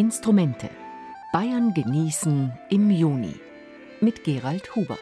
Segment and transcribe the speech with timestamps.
[0.00, 0.70] Instrumente.
[1.30, 3.34] Bayern genießen im Juni.
[4.00, 4.96] Mit Gerald Huber.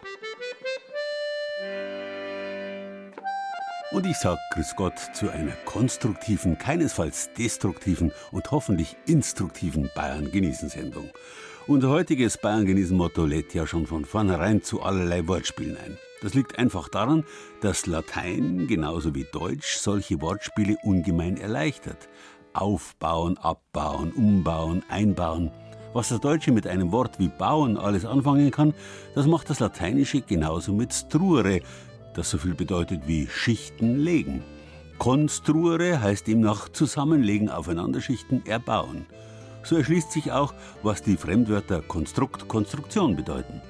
[3.93, 10.69] Und ich sage Grüß Gott zu einer konstruktiven, keinesfalls destruktiven und hoffentlich instruktiven Bayern genießen
[10.69, 11.11] Sendung.
[11.69, 15.97] Unser heutiges Bayern genießen Motto lädt ja schon von vornherein zu allerlei Wortspielen ein.
[16.23, 17.25] Das liegt einfach daran,
[17.61, 22.09] dass Latein genauso wie Deutsch solche Wortspiele ungemein erleichtert.
[22.61, 25.51] Aufbauen, abbauen, umbauen, einbauen.
[25.93, 28.75] Was das Deutsche mit einem Wort wie bauen alles anfangen kann,
[29.15, 31.61] das macht das Lateinische genauso mit struere,
[32.15, 34.43] das so viel bedeutet wie Schichten legen.
[34.99, 39.07] Konstruere heißt demnach zusammenlegen, aufeinanderschichten, erbauen.
[39.63, 40.53] So erschließt sich auch,
[40.83, 43.63] was die Fremdwörter Konstrukt, Konstruktion bedeuten.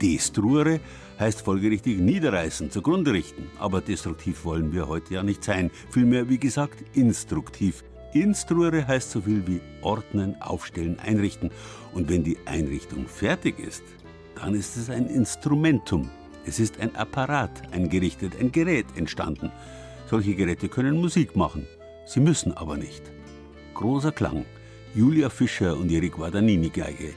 [0.00, 0.78] Destruere
[1.18, 3.50] heißt folgerichtig niederreißen, zugrunde richten.
[3.58, 5.72] Aber destruktiv wollen wir heute ja nicht sein.
[5.90, 7.82] Vielmehr, wie gesagt, instruktiv.
[8.12, 11.50] Instruere heißt so viel wie ordnen, aufstellen, einrichten.
[11.92, 13.82] Und wenn die Einrichtung fertig ist,
[14.34, 16.08] dann ist es ein Instrumentum,
[16.46, 19.50] es ist ein Apparat eingerichtet, ein Gerät entstanden.
[20.06, 21.66] Solche Geräte können Musik machen,
[22.06, 23.02] sie müssen aber nicht.
[23.74, 24.46] Großer Klang,
[24.94, 27.14] Julia Fischer und ihre Guadagnini-Geige.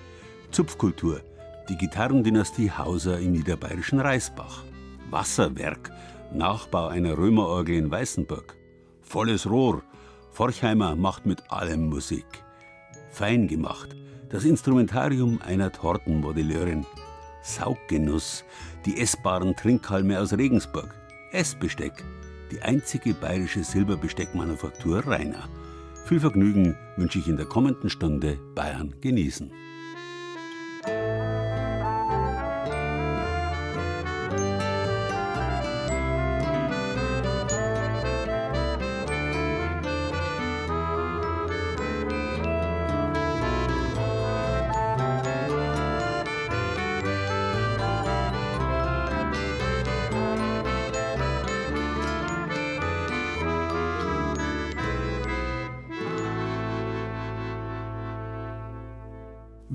[0.51, 1.21] Zupfkultur,
[1.69, 4.63] die Gitarrendynastie Hauser im niederbayerischen Reisbach.
[5.09, 5.91] Wasserwerk,
[6.33, 8.55] Nachbau einer Römerorgel in Weißenburg.
[9.01, 9.83] Volles Rohr,
[10.31, 12.25] Forchheimer macht mit allem Musik.
[13.11, 13.95] Fein gemacht,
[14.29, 16.85] das Instrumentarium einer Tortenmodelleurin.
[17.43, 18.45] Sauggenuss,
[18.85, 20.95] die essbaren Trinkhalme aus Regensburg,
[21.33, 22.05] Essbesteck,
[22.49, 25.49] die einzige bayerische Silberbesteckmanufaktur Rainer.
[26.05, 29.51] Viel Vergnügen wünsche ich in der kommenden Stunde Bayern genießen.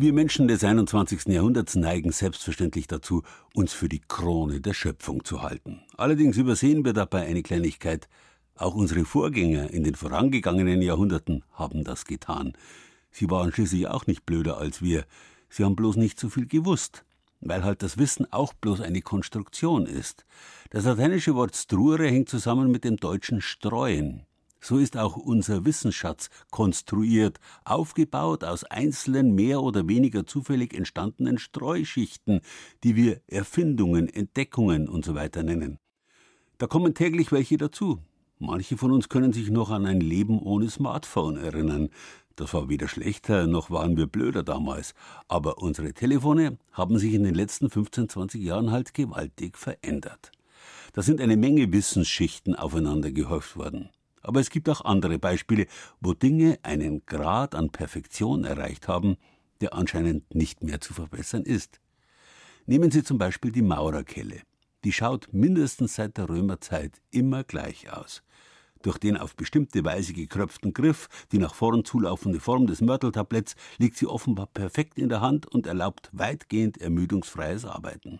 [0.07, 1.27] Wir Menschen des 21.
[1.27, 3.25] Jahrhunderts neigen selbstverständlich dazu,
[3.55, 5.81] uns für die Krone der Schöpfung zu halten.
[5.97, 8.09] Allerdings übersehen wir dabei eine Kleinigkeit.
[8.55, 12.53] Auch unsere Vorgänger in den vorangegangenen Jahrhunderten haben das getan.
[13.11, 15.07] Sie waren schließlich auch nicht blöder als wir.
[15.49, 17.05] Sie haben bloß nicht so viel gewusst,
[17.41, 20.25] weil halt das Wissen auch bloß eine Konstruktion ist.
[20.71, 24.23] Das lateinische Wort strure hängt zusammen mit dem deutschen streuen.
[24.61, 32.41] So ist auch unser Wissensschatz konstruiert, aufgebaut aus einzelnen mehr oder weniger zufällig entstandenen Streuschichten,
[32.83, 35.29] die wir Erfindungen, Entdeckungen usw.
[35.35, 35.79] So nennen.
[36.59, 37.99] Da kommen täglich welche dazu.
[38.39, 41.89] Manche von uns können sich noch an ein Leben ohne Smartphone erinnern.
[42.35, 44.95] Das war weder schlechter, noch waren wir blöder damals.
[45.27, 50.33] Aber unsere Telefone haben sich in den letzten 15, 20 Jahren halt gewaltig verändert.
[50.93, 53.89] Da sind eine Menge Wissensschichten aufeinander gehäuft worden.
[54.27, 55.67] Aber es gibt auch andere Beispiele,
[56.01, 59.19] wo Dinge einen Grad an Perfektion erreicht haben,
[59.61, 61.81] der anscheinend nicht mehr zu verbessern ist.
[62.67, 64.41] Nehmen Sie zum Beispiel die Maurerkelle.
[64.83, 68.25] Die schaut mindestens seit der Römerzeit immer gleich aus.
[68.83, 73.97] Durch den auf bestimmte Weise gekröpften Griff, die nach vorn zulaufende Form des Mörteltabletts, liegt
[73.97, 78.19] sie offenbar perfekt in der Hand und erlaubt weitgehend ermüdungsfreies Arbeiten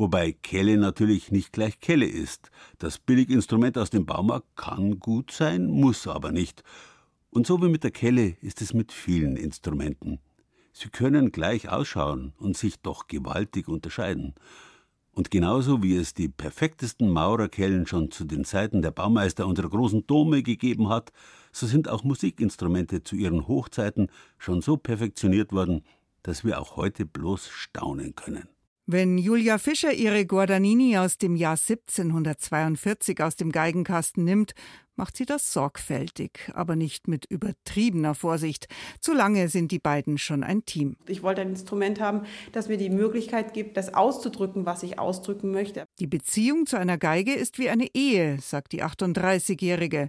[0.00, 2.50] wobei Kelle natürlich nicht gleich Kelle ist.
[2.78, 6.64] Das Billiginstrument aus dem Baumarkt kann gut sein, muss aber nicht.
[7.28, 10.18] Und so wie mit der Kelle ist es mit vielen Instrumenten.
[10.72, 14.34] Sie können gleich ausschauen und sich doch gewaltig unterscheiden.
[15.12, 20.06] Und genauso wie es die perfektesten Maurerkellen schon zu den Zeiten der Baumeister unserer großen
[20.06, 21.12] Dome gegeben hat,
[21.52, 25.84] so sind auch Musikinstrumente zu ihren Hochzeiten schon so perfektioniert worden,
[26.22, 28.48] dass wir auch heute bloß staunen können.
[28.92, 34.52] Wenn Julia Fischer ihre Guardanini aus dem Jahr 1742 aus dem Geigenkasten nimmt,
[34.96, 38.66] macht sie das sorgfältig, aber nicht mit übertriebener Vorsicht.
[38.98, 40.96] Zu lange sind die beiden schon ein Team.
[41.06, 45.52] Ich wollte ein Instrument haben, das mir die Möglichkeit gibt, das auszudrücken, was ich ausdrücken
[45.52, 45.84] möchte.
[46.00, 50.08] Die Beziehung zu einer Geige ist wie eine Ehe, sagt die 38-Jährige.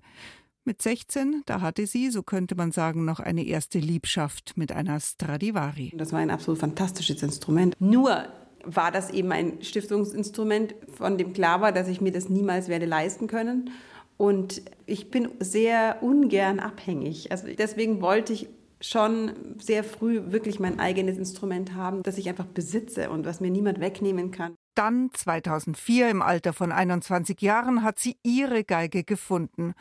[0.64, 5.00] Mit 16, da hatte sie, so könnte man sagen, noch eine erste Liebschaft mit einer
[5.00, 5.94] Stradivari.
[5.96, 7.76] Das war ein absolut fantastisches Instrument.
[7.80, 8.28] Nur
[8.66, 12.86] war das eben ein Stiftungsinstrument, von dem klar war, dass ich mir das niemals werde
[12.86, 13.72] leisten können.
[14.18, 17.32] Und ich bin sehr ungern abhängig.
[17.32, 18.48] Also deswegen wollte ich
[18.82, 23.52] schon sehr früh wirklich mein eigenes Instrument haben, das ich einfach besitze und was mir
[23.52, 24.56] niemand wegnehmen kann.
[24.76, 29.74] Dann, 2004, im Alter von 21 Jahren, hat sie ihre Geige gefunden.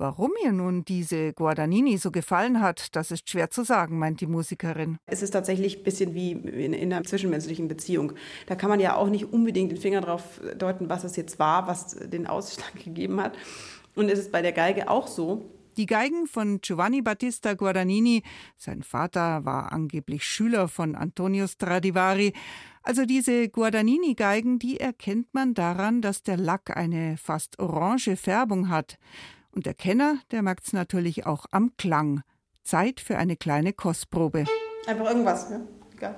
[0.00, 4.28] Warum ihr nun diese Guardanini so gefallen hat, das ist schwer zu sagen, meint die
[4.28, 4.98] Musikerin.
[5.06, 8.12] Es ist tatsächlich ein bisschen wie in, in, einer zwischenmenschlichen Beziehung.
[8.46, 11.66] Da kann man ja auch nicht unbedingt den Finger drauf deuten, was es jetzt war,
[11.66, 13.36] was den Ausschlag gegeben hat.
[13.96, 15.50] Und es ist bei der Geige auch so.
[15.76, 18.22] Die Geigen von Giovanni Battista Guadagnini,
[18.56, 22.34] sein Vater war angeblich Schüler von Antonio Stradivari,
[22.84, 28.96] also diese Guadagnini-Geigen, die erkennt man daran, dass der Lack eine fast orange Färbung hat.
[29.58, 32.22] Und der Kenner, der merkt es natürlich auch am Klang.
[32.62, 34.44] Zeit für eine kleine Kostprobe.
[34.86, 35.60] Einfach irgendwas, ja?
[35.96, 36.16] Egal.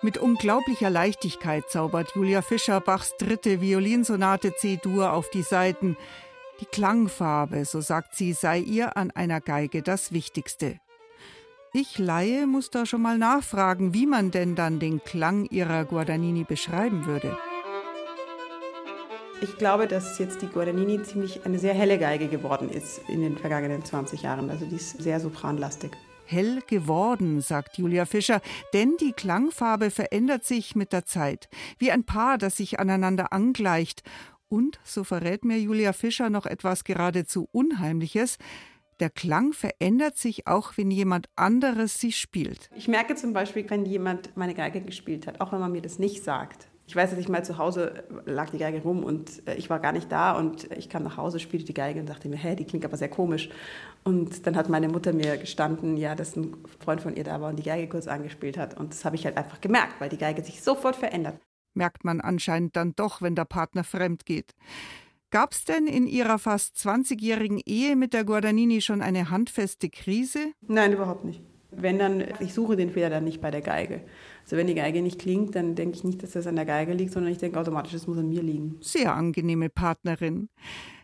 [0.00, 5.96] Mit unglaublicher Leichtigkeit zaubert Julia Fischer Bachs dritte Violinsonate C-Dur auf die Saiten.
[6.60, 10.78] Die Klangfarbe, so sagt sie, sei ihr an einer Geige das Wichtigste.
[11.72, 16.44] Ich Laie muss da schon mal nachfragen, wie man denn dann den Klang ihrer Guadagnini
[16.44, 17.36] beschreiben würde.
[19.40, 23.36] Ich glaube, dass jetzt die Guadagnini ziemlich eine sehr helle Geige geworden ist in den
[23.36, 24.50] vergangenen 20 Jahren.
[24.50, 25.90] Also die ist sehr sopranlastig.
[26.26, 28.40] Hell geworden, sagt Julia Fischer,
[28.72, 34.02] denn die Klangfarbe verändert sich mit der Zeit, wie ein Paar, das sich aneinander angleicht
[34.52, 38.36] und, so verrät mir Julia Fischer noch etwas geradezu Unheimliches,
[39.00, 42.68] der Klang verändert sich auch, wenn jemand anderes sie spielt.
[42.76, 45.98] Ich merke zum Beispiel, wenn jemand meine Geige gespielt hat, auch wenn man mir das
[45.98, 46.68] nicht sagt.
[46.86, 49.80] Ich weiß, dass ich mal zu Hause lag die Geige rum und äh, ich war
[49.80, 52.54] gar nicht da und ich kam nach Hause, spielte die Geige und dachte mir, hä,
[52.54, 53.48] die klingt aber sehr komisch.
[54.04, 57.48] Und dann hat meine Mutter mir gestanden, ja, dass ein Freund von ihr da war
[57.48, 58.78] und die Geige kurz angespielt hat.
[58.78, 61.36] Und das habe ich halt einfach gemerkt, weil die Geige sich sofort verändert
[61.74, 64.54] merkt man anscheinend dann doch, wenn der Partner fremd geht.
[65.30, 70.52] Gab es denn in Ihrer fast 20-jährigen Ehe mit der Guadagnini schon eine handfeste Krise?
[70.60, 71.40] Nein, überhaupt nicht.
[71.70, 74.02] Wenn dann, ich suche den Fehler dann nicht bei der Geige.
[74.44, 76.92] Also wenn die Geige nicht klingt, dann denke ich nicht, dass das an der Geige
[76.92, 78.76] liegt, sondern ich denke automatisch, es muss an mir liegen.
[78.82, 80.50] Sehr angenehme Partnerin.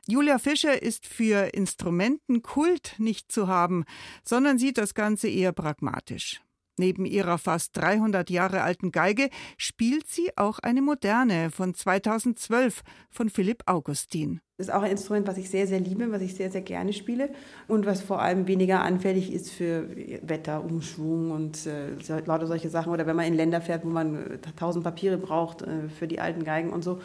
[0.07, 3.85] Julia Fischer ist für Instrumentenkult nicht zu haben,
[4.25, 6.43] sondern sieht das Ganze eher pragmatisch.
[6.79, 13.29] Neben ihrer fast 300 Jahre alten Geige spielt sie auch eine moderne von 2012 von
[13.29, 14.41] Philipp Augustin.
[14.59, 16.93] Das ist auch ein Instrument, was ich sehr, sehr liebe, was ich sehr, sehr gerne
[16.93, 17.31] spiele
[17.69, 19.89] und was vor allem weniger anfällig ist für
[20.23, 21.91] Wetterumschwung und äh,
[22.27, 22.93] lauter solche Sachen.
[22.93, 26.21] Oder wenn man in Länder fährt, wo man äh, tausend Papiere braucht äh, für die
[26.21, 27.01] alten Geigen und so,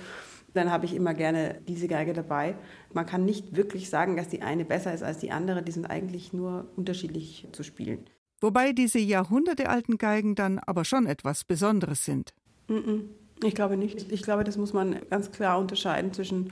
[0.54, 2.56] dann habe ich immer gerne diese Geige dabei.
[2.92, 5.64] Man kann nicht wirklich sagen, dass die eine besser ist als die andere.
[5.64, 8.06] Die sind eigentlich nur unterschiedlich zu spielen.
[8.44, 12.34] Wobei diese jahrhundertealten Geigen dann aber schon etwas Besonderes sind.
[13.42, 14.12] Ich glaube nicht.
[14.12, 16.52] Ich glaube, das muss man ganz klar unterscheiden zwischen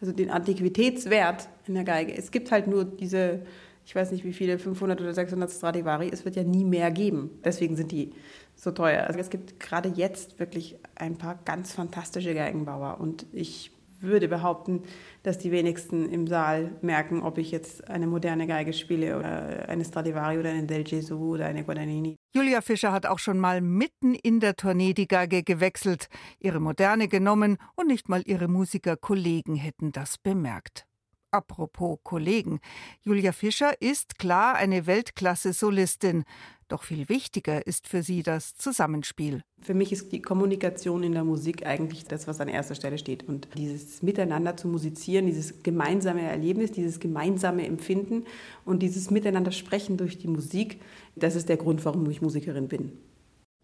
[0.00, 2.12] also den Antiquitätswert in der Geige.
[2.12, 3.42] Es gibt halt nur diese,
[3.86, 6.10] ich weiß nicht wie viele, 500 oder 600 Stradivari.
[6.12, 7.30] Es wird ja nie mehr geben.
[7.44, 8.12] Deswegen sind die
[8.56, 9.04] so teuer.
[9.06, 14.82] Also es gibt gerade jetzt wirklich ein paar ganz fantastische Geigenbauer und ich würde behaupten,
[15.22, 19.84] dass die wenigsten im Saal merken, ob ich jetzt eine moderne Geige spiele oder eine
[19.84, 22.16] Stradivari oder eine Del Gesù oder eine Guadagnini.
[22.34, 26.08] Julia Fischer hat auch schon mal mitten in der Tournee die Geige gewechselt,
[26.38, 30.88] ihre moderne genommen und nicht mal ihre Musikerkollegen hätten das bemerkt.
[31.30, 32.58] Apropos Kollegen.
[33.02, 36.24] Julia Fischer ist klar eine Weltklasse-Solistin.
[36.68, 39.42] Doch viel wichtiger ist für sie das Zusammenspiel.
[39.62, 43.26] Für mich ist die Kommunikation in der Musik eigentlich das, was an erster Stelle steht.
[43.26, 48.24] Und dieses Miteinander zu musizieren, dieses gemeinsame Erlebnis, dieses gemeinsame Empfinden
[48.66, 50.78] und dieses Miteinander sprechen durch die Musik,
[51.16, 52.92] das ist der Grund, warum ich Musikerin bin.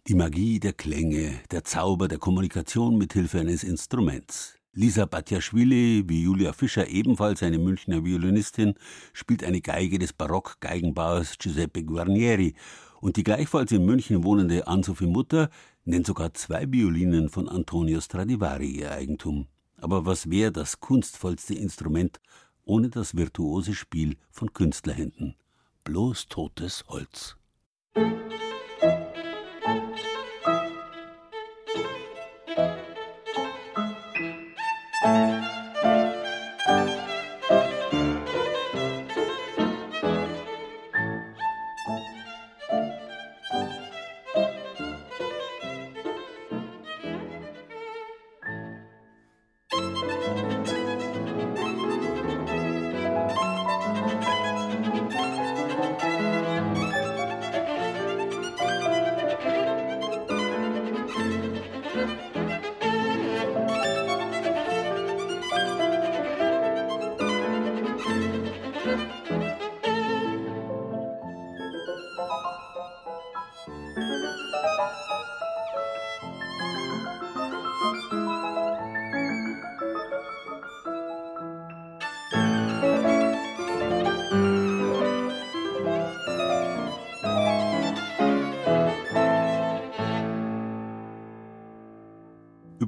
[0.08, 4.58] Die Magie der Klänge, der Zauber der Kommunikation mit Hilfe eines Instruments.
[4.72, 8.74] Lisa Batjaschwili, wie Julia Fischer ebenfalls eine Münchner Violinistin,
[9.12, 12.54] spielt eine Geige des Barock-Geigenbauers Giuseppe Guarnieri
[13.04, 15.50] und die gleichfalls in München wohnende Ann-Sophie Mutter
[15.84, 19.46] nennt sogar zwei Violinen von Antonio Stradivari ihr Eigentum.
[19.76, 22.18] Aber was wäre das kunstvollste Instrument
[22.64, 25.36] ohne das virtuose Spiel von Künstlerhänden?
[25.84, 27.36] Bloß totes Holz.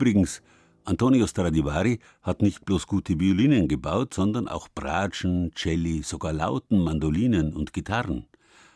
[0.06, 0.40] Übrigens,
[0.84, 7.52] Antonio Stradivari hat nicht bloß gute Violinen gebaut, sondern auch Bratschen, Celli, sogar Lauten, Mandolinen
[7.52, 8.28] und Gitarren.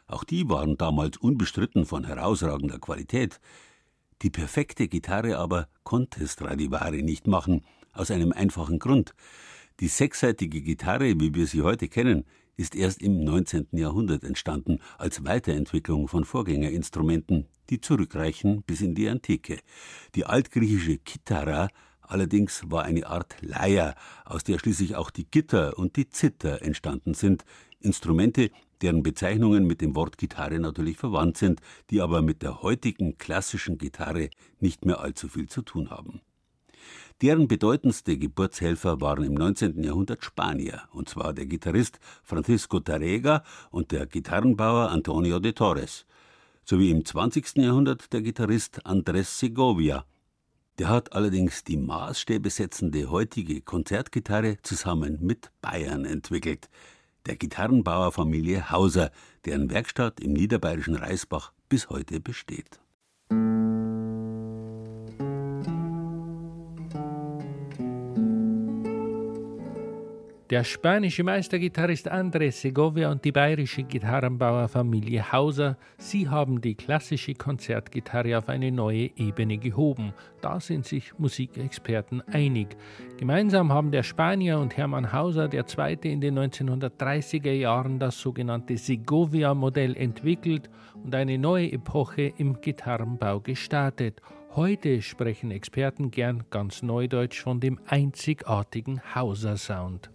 [0.08, 3.38] Auch die waren damals unbestritten von herausragender Qualität.
[4.22, 9.14] Die perfekte Gitarre aber konnte Stradivari nicht machen, aus einem einfachen Grund.
[9.78, 12.24] Die sechsseitige Gitarre, wie wir sie heute kennen,
[12.56, 13.68] ist erst im 19.
[13.72, 19.58] Jahrhundert entstanden als Weiterentwicklung von Vorgängerinstrumenten, die zurückreichen bis in die Antike.
[20.14, 21.68] Die altgriechische Kithara
[22.10, 27.14] allerdings war eine Art Leier, aus der schließlich auch die Gitter und die Zither entstanden
[27.14, 27.44] sind,
[27.80, 28.50] Instrumente,
[28.82, 33.78] deren Bezeichnungen mit dem Wort Gitarre natürlich verwandt sind, die aber mit der heutigen klassischen
[33.78, 36.20] Gitarre nicht mehr allzu viel zu tun haben.
[37.22, 39.82] Deren bedeutendste Geburtshelfer waren im 19.
[39.82, 46.06] Jahrhundert Spanier, und zwar der Gitarrist Francisco Tarrega und der Gitarrenbauer Antonio de Torres,
[46.64, 47.56] sowie im 20.
[47.56, 50.06] Jahrhundert der Gitarrist Andrés Segovia,
[50.78, 56.70] der hat allerdings die Maßstäbe setzende heutige Konzertgitarre zusammen mit Bayern entwickelt,
[57.26, 59.10] der Gitarrenbauerfamilie Hauser,
[59.44, 62.80] deren Werkstatt im niederbayerischen Reisbach bis heute besteht.
[70.50, 78.36] Der spanische Meistergitarrist Andrés Segovia und die bayerische Gitarrenbauerfamilie Hauser, sie haben die klassische Konzertgitarre
[78.36, 80.12] auf eine neue Ebene gehoben.
[80.40, 82.76] Da sind sich Musikexperten einig.
[83.16, 88.76] Gemeinsam haben der Spanier und Hermann Hauser, der Zweite in den 1930er Jahren, das sogenannte
[88.76, 90.68] Segovia-Modell entwickelt
[91.04, 94.20] und eine neue Epoche im Gitarrenbau gestartet.
[94.56, 100.10] Heute sprechen Experten gern ganz neudeutsch von dem einzigartigen Hauser-Sound.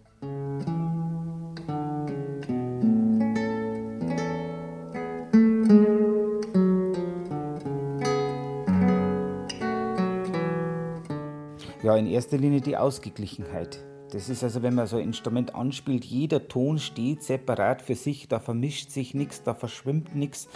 [11.86, 13.78] Ja, in erster Linie die Ausgeglichenheit.
[14.10, 18.26] Das ist also, wenn man so ein Instrument anspielt, jeder Ton steht separat für sich,
[18.26, 20.48] da vermischt sich nichts, da verschwimmt nichts.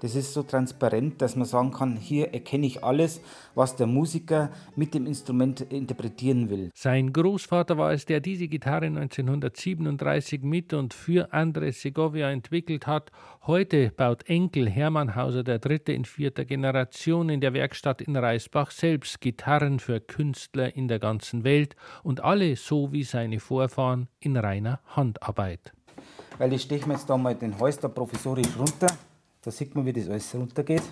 [0.00, 3.20] Das ist so transparent, dass man sagen kann, hier erkenne ich alles,
[3.56, 6.70] was der Musiker mit dem Instrument interpretieren will.
[6.74, 13.10] Sein Großvater war es, der diese Gitarre 1937 mit und für Andres Segovia entwickelt hat.
[13.46, 18.70] Heute baut Enkel Hermann Hauser der Dritte in vierter Generation in der Werkstatt in Reisbach
[18.70, 21.74] selbst Gitarren für Künstler in der ganzen Welt
[22.04, 25.72] und alle so wie seine Vorfahren in reiner Handarbeit.
[26.38, 28.86] Weil ich steche mir jetzt da mal den Holster provisorisch runter.
[29.48, 30.82] Da sieht man, wie das alles runtergeht.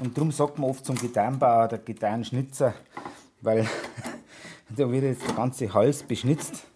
[0.00, 2.72] Und darum sagt man oft zum Gitarrenbauer der Gitarrenschnitzer,
[3.42, 3.66] weil
[4.74, 6.66] da wird jetzt der ganze Hals beschnitzt.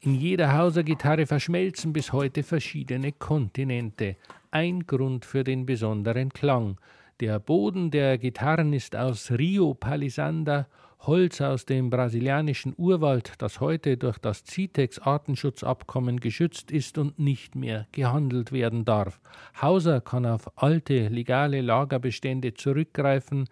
[0.00, 4.16] In jeder Hauser-Gitarre verschmelzen bis heute verschiedene Kontinente.
[4.50, 6.78] Ein Grund für den besonderen Klang.
[7.20, 10.68] Der Boden der Gitarren ist aus Rio Palisander
[11.06, 17.86] Holz aus dem brasilianischen Urwald, das heute durch das CITES-Artenschutzabkommen geschützt ist und nicht mehr
[17.92, 19.18] gehandelt werden darf.
[19.60, 23.48] Hauser kann auf alte legale Lagerbestände zurückgreifen,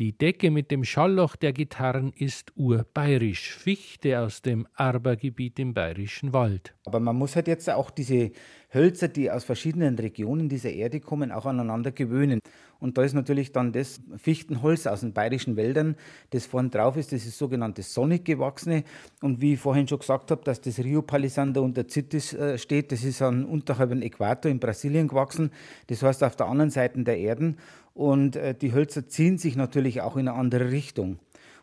[0.00, 6.32] die Decke mit dem Schallloch der Gitarren ist urbayerisch, Fichte aus dem Arbergebiet im bayerischen
[6.32, 6.74] Wald.
[6.86, 8.30] Aber man muss halt jetzt auch diese
[8.72, 12.40] Hölzer, die aus verschiedenen Regionen dieser Erde kommen, auch aneinander gewöhnen.
[12.80, 15.96] Und da ist natürlich dann das Fichtenholz aus den bayerischen Wäldern,
[16.30, 18.84] das vorne drauf ist, das ist sogenannte sonnig gewachsene.
[19.20, 22.90] Und wie ich vorhin schon gesagt habe, dass das Rio Palisander unter Citis äh, steht,
[22.90, 25.50] das ist an unterhalb dem Äquator in Brasilien gewachsen.
[25.88, 27.58] Das heißt auf der anderen Seite der Erden.
[27.94, 31.18] Und äh, die Hölzer ziehen sich natürlich auch in eine andere Richtung.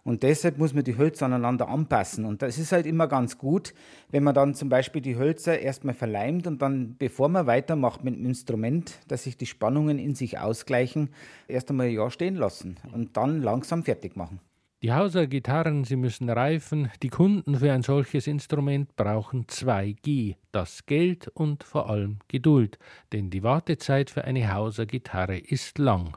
[0.08, 2.24] Und deshalb muss man die Hölzer aneinander anpassen.
[2.24, 3.74] Und das ist halt immer ganz gut,
[4.10, 8.16] wenn man dann zum Beispiel die Hölzer erstmal verleimt und dann, bevor man weitermacht mit
[8.16, 11.10] dem Instrument, dass sich die Spannungen in sich ausgleichen,
[11.50, 14.40] erst einmal ein Jahr stehen lassen und dann langsam fertig machen.
[14.82, 16.90] Die Hauser Gitarren, sie müssen reifen.
[17.04, 22.80] Die Kunden für ein solches Instrument brauchen 2G, das Geld und vor allem Geduld,
[23.12, 26.16] denn die Wartezeit für eine Hauser Gitarre ist lang.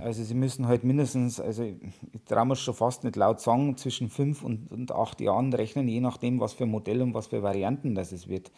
[0.00, 4.08] Also sie müssen halt mindestens, also ich traue mir schon fast nicht laut sagen, zwischen
[4.08, 7.94] fünf und, und acht Jahren rechnen, je nachdem, was für Modell und was für Varianten
[7.94, 8.50] das es wird.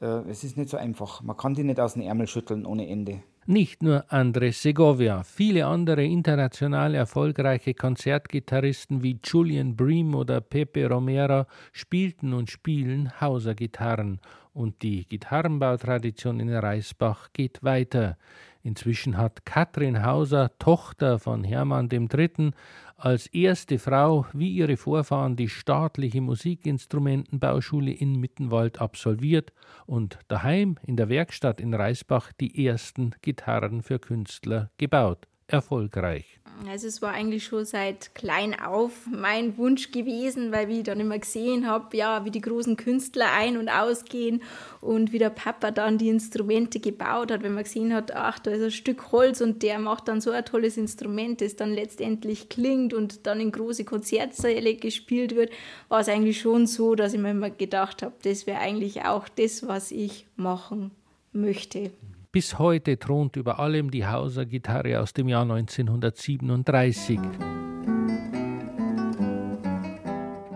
[0.00, 1.22] Äh, es ist nicht so einfach.
[1.22, 3.22] Man kann die nicht aus den Ärmel schütteln ohne Ende.
[3.46, 11.44] Nicht nur Andres Segovia, viele andere international erfolgreiche Konzertgitarristen wie Julian Bream oder Pepe Romero
[11.72, 14.20] spielten und spielen Hauser-Gitarren
[14.54, 18.16] und die Gitarrenbautradition in Reisbach geht weiter.
[18.62, 22.52] Inzwischen hat Katrin Hauser, Tochter von Hermann III.,
[22.96, 29.52] als erste Frau wie ihre Vorfahren die staatliche Musikinstrumentenbauschule in Mittenwald absolviert
[29.84, 35.26] und daheim in der Werkstatt in Reisbach die ersten Gitarren für Künstler gebaut.
[35.46, 36.40] Erfolgreich.
[36.68, 41.18] Also es war eigentlich schon seit klein auf mein Wunsch gewesen, weil ich dann immer
[41.18, 44.40] gesehen habe, ja, wie die großen Künstler ein- und ausgehen
[44.80, 48.52] und wie der Papa dann die Instrumente gebaut hat, wenn man gesehen hat, ach, da
[48.52, 52.48] ist ein Stück Holz und der macht dann so ein tolles Instrument, das dann letztendlich
[52.48, 55.50] klingt und dann in große Konzertsäle gespielt wird,
[55.88, 59.28] war es eigentlich schon so, dass ich mir immer gedacht habe, das wäre eigentlich auch
[59.28, 60.92] das, was ich machen
[61.32, 61.90] möchte.
[62.34, 67.20] Bis heute thront über allem die Hauser-Gitarre aus dem Jahr 1937,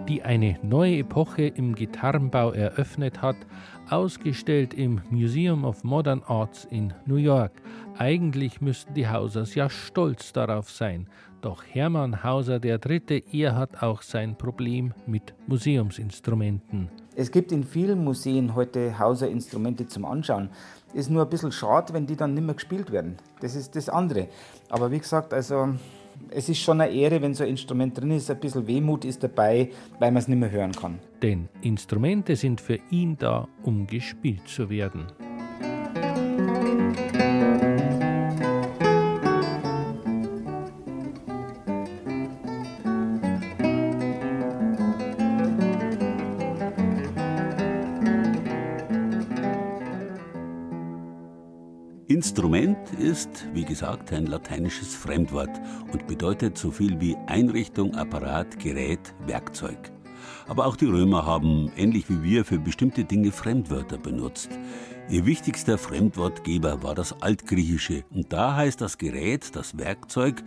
[0.09, 3.37] die eine neue Epoche im Gitarrenbau eröffnet hat,
[3.91, 7.53] ausgestellt im Museum of Modern Arts in New York.
[7.97, 11.07] Eigentlich müssten die Hausers ja stolz darauf sein,
[11.43, 16.91] doch Hermann Hauser III., er hat auch sein Problem mit Museumsinstrumenten.
[17.15, 20.51] Es gibt in vielen Museen heute Hauser-Instrumente zum Anschauen.
[20.95, 23.17] Ist nur ein bisschen schade, wenn die dann nicht mehr gespielt werden.
[23.41, 24.29] Das ist das andere.
[24.71, 25.69] Aber wie gesagt, also
[26.31, 28.31] es ist schon eine Ehre, wenn so ein Instrument drin ist.
[28.31, 30.99] Ein bisschen Wehmut ist dabei, weil man es nicht mehr hören kann.
[31.23, 35.07] Denn Instrumente sind für ihn da, um gespielt zu werden.
[52.19, 55.61] Instrument ist, wie gesagt, ein lateinisches Fremdwort
[55.93, 59.93] und bedeutet so viel wie Einrichtung, Apparat, Gerät, Werkzeug.
[60.49, 64.51] Aber auch die Römer haben, ähnlich wie wir, für bestimmte Dinge Fremdwörter benutzt.
[65.09, 70.43] Ihr wichtigster Fremdwortgeber war das Altgriechische und da heißt das Gerät, das Werkzeug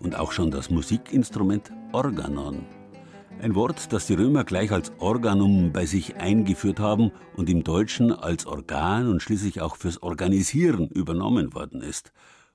[0.00, 2.66] und auch schon das Musikinstrument Organon.
[3.42, 8.12] Ein Wort, das die Römer gleich als Organum bei sich eingeführt haben und im Deutschen
[8.12, 12.12] als Organ und schließlich auch fürs Organisieren übernommen worden ist.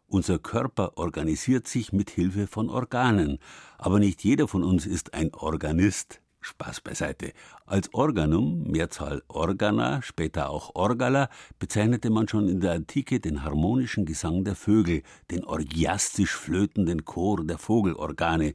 [0.08, 3.39] Unser Körper organisiert sich mit Hilfe von Organen,
[3.78, 6.21] aber nicht jeder von uns ist ein Organist.
[6.39, 7.34] Spaß beiseite.
[7.65, 11.28] Als Organum, Mehrzahl Organa, später auch Orgala,
[11.60, 17.43] bezeichnete man schon in der Antike den harmonischen Gesang der Vögel, den orgiastisch flötenden Chor
[17.43, 18.54] der Vogelorgane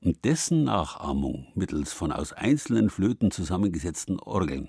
[0.00, 4.68] und dessen Nachahmung mittels von aus einzelnen Flöten zusammengesetzten Orgeln.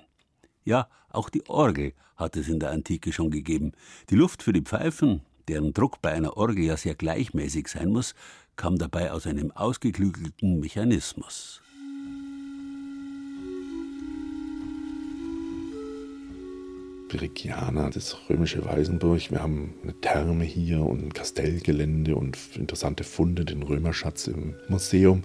[0.63, 3.71] Ja, auch die Orgel hat es in der Antike schon gegeben.
[4.09, 8.13] Die Luft für die Pfeifen, deren Druck bei einer Orgel ja sehr gleichmäßig sein muss,
[8.55, 11.61] kam dabei aus einem ausgeklügelten Mechanismus.
[17.09, 19.31] Berigiana, das römische Weisenburg.
[19.31, 25.23] Wir haben eine Therme hier und ein Kastellgelände und interessante Funde, den Römerschatz im Museum.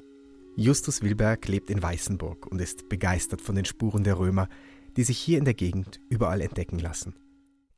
[0.57, 4.49] Justus Wilberg lebt in Weißenburg und ist begeistert von den Spuren der Römer,
[4.97, 7.15] die sich hier in der Gegend überall entdecken lassen.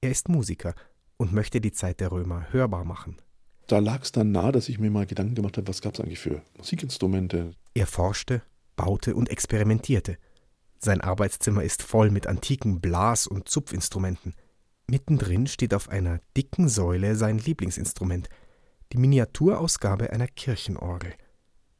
[0.00, 0.74] Er ist Musiker
[1.16, 3.16] und möchte die Zeit der Römer hörbar machen.
[3.66, 6.00] Da lag es dann nahe, dass ich mir mal Gedanken gemacht habe, was gab es
[6.00, 7.50] eigentlich für Musikinstrumente.
[7.74, 8.42] Er forschte,
[8.76, 10.18] baute und experimentierte.
[10.86, 14.36] Sein Arbeitszimmer ist voll mit antiken Blas- und Zupfinstrumenten.
[14.86, 18.28] Mittendrin steht auf einer dicken Säule sein Lieblingsinstrument,
[18.92, 21.14] die Miniaturausgabe einer Kirchenorgel.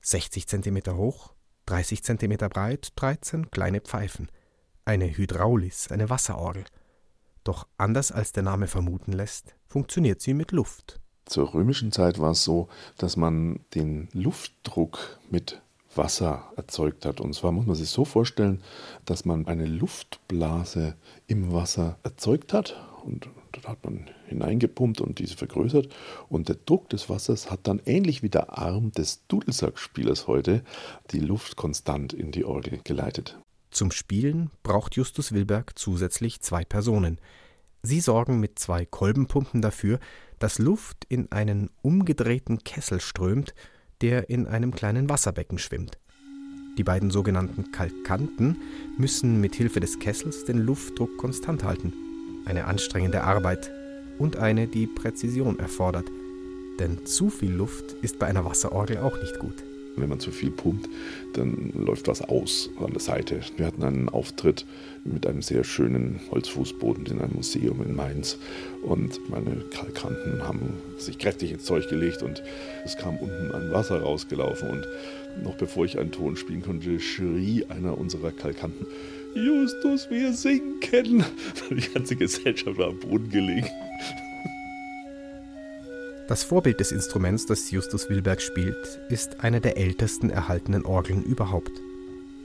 [0.01, 1.35] 60 cm hoch,
[1.67, 4.29] 30 cm breit, 13 kleine Pfeifen.
[4.85, 6.65] Eine Hydraulis, eine Wasserorgel.
[7.45, 10.99] Doch anders als der Name vermuten lässt, funktioniert sie mit Luft.
[11.27, 12.67] Zur römischen Zeit war es so,
[12.99, 15.63] dass man den Luftdruck mit
[15.97, 17.21] Wasser erzeugt hat.
[17.21, 18.63] Und zwar muss man sich so vorstellen,
[19.05, 20.95] dass man eine Luftblase
[21.27, 25.89] im Wasser erzeugt hat und dann hat man hineingepumpt und diese vergrößert
[26.29, 30.63] und der Druck des Wassers hat dann ähnlich wie der Arm des Dudelsackspielers heute
[31.13, 33.39] die Luft konstant in die Orgel geleitet.
[33.71, 37.21] Zum Spielen braucht Justus Wilberg zusätzlich zwei Personen.
[37.83, 40.01] Sie sorgen mit zwei Kolbenpumpen dafür,
[40.39, 43.55] dass Luft in einen umgedrehten Kessel strömt
[44.03, 45.99] der in einem kleinen Wasserbecken schwimmt.
[46.79, 48.59] Die beiden sogenannten Kalkanten
[48.99, 51.93] müssen mit Hilfe des Kessels den Luftdruck konstant halten.
[52.45, 53.71] Eine anstrengende Arbeit
[54.19, 56.07] und eine, die Präzision erfordert.
[56.79, 59.65] Denn zu viel Luft ist bei einer Wasserorgel auch nicht gut.
[59.97, 60.89] Wenn man zu viel pumpt,
[61.37, 63.41] dann läuft was aus an der Seite.
[63.57, 64.65] Wir hatten einen Auftritt
[65.05, 68.39] mit einem sehr schönen Holzfußboden in einem Museum in Mainz
[68.83, 72.43] und meine Kalkanten haben sich kräftig ins Zeug gelegt und
[72.85, 74.87] es kam unten ein Wasser rausgelaufen und
[75.45, 78.87] noch bevor ich einen Ton spielen konnte, schrie einer unserer Kalkanten,
[79.35, 81.23] Justus, wir sinken!
[81.71, 83.69] Die ganze Gesellschaft war am Boden gelegen.
[86.29, 91.71] Das Vorbild des Instruments, das Justus Wilberg spielt, ist eine der ältesten erhaltenen Orgeln überhaupt.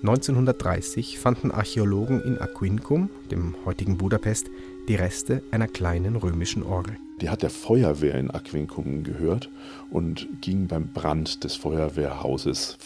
[0.03, 4.51] 1930 fanden Archäologen in Aquincum, dem heutigen Budapest,
[4.87, 6.97] die Reste einer kleinen römischen Orgel.
[7.21, 9.47] Die hat der Feuerwehr in Aquincum gehört
[9.91, 12.79] und ging beim Brand des Feuerwehrhauses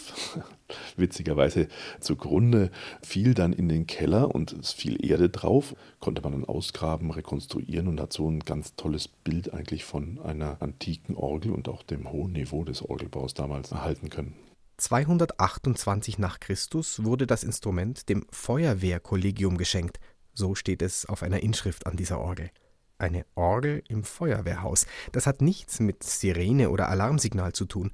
[0.96, 1.68] witzigerweise
[2.00, 2.70] zugrunde,
[3.02, 7.88] fiel dann in den Keller und es fiel Erde drauf, konnte man dann ausgraben, rekonstruieren
[7.88, 12.12] und hat so ein ganz tolles Bild eigentlich von einer antiken Orgel und auch dem
[12.12, 14.34] hohen Niveau des Orgelbaus damals erhalten können.
[14.76, 19.98] 228 nach Christus wurde das Instrument dem Feuerwehrkollegium geschenkt,
[20.34, 22.50] so steht es auf einer Inschrift an dieser Orgel.
[22.98, 24.86] Eine Orgel im Feuerwehrhaus.
[25.12, 27.90] Das hat nichts mit Sirene oder Alarmsignal zu tun.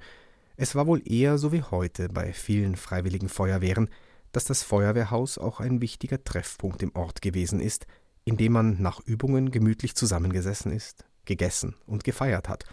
[0.55, 3.89] Es war wohl eher so wie heute bei vielen freiwilligen Feuerwehren,
[4.31, 7.85] dass das Feuerwehrhaus auch ein wichtiger Treffpunkt im Ort gewesen ist,
[8.23, 12.63] in dem man nach Übungen gemütlich zusammengesessen ist, gegessen und gefeiert hat.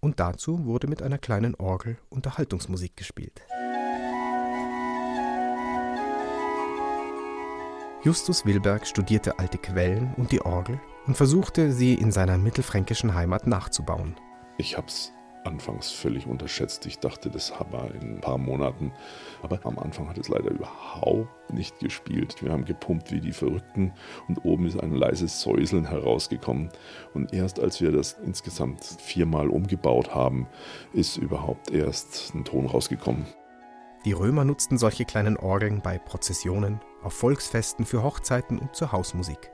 [0.00, 3.42] Und dazu wurde mit einer kleinen Orgel Unterhaltungsmusik gespielt.
[8.02, 13.46] Justus Wilberg studierte alte Quellen und die Orgel und versuchte, sie in seiner mittelfränkischen Heimat
[13.46, 14.16] nachzubauen.
[14.58, 15.12] Ich hab's
[15.44, 16.86] anfangs völlig unterschätzt.
[16.86, 18.92] Ich dachte, das haben wir in ein paar Monaten.
[19.42, 22.42] Aber am Anfang hat es leider überhaupt nicht gespielt.
[22.42, 23.92] Wir haben gepumpt wie die Verrückten
[24.28, 26.70] und oben ist ein leises Säuseln herausgekommen.
[27.12, 30.48] Und erst als wir das insgesamt viermal umgebaut haben,
[30.92, 33.26] ist überhaupt erst ein Ton rausgekommen.
[34.04, 39.53] Die Römer nutzten solche kleinen Orgeln bei Prozessionen, auf Volksfesten, für Hochzeiten und zur Hausmusik.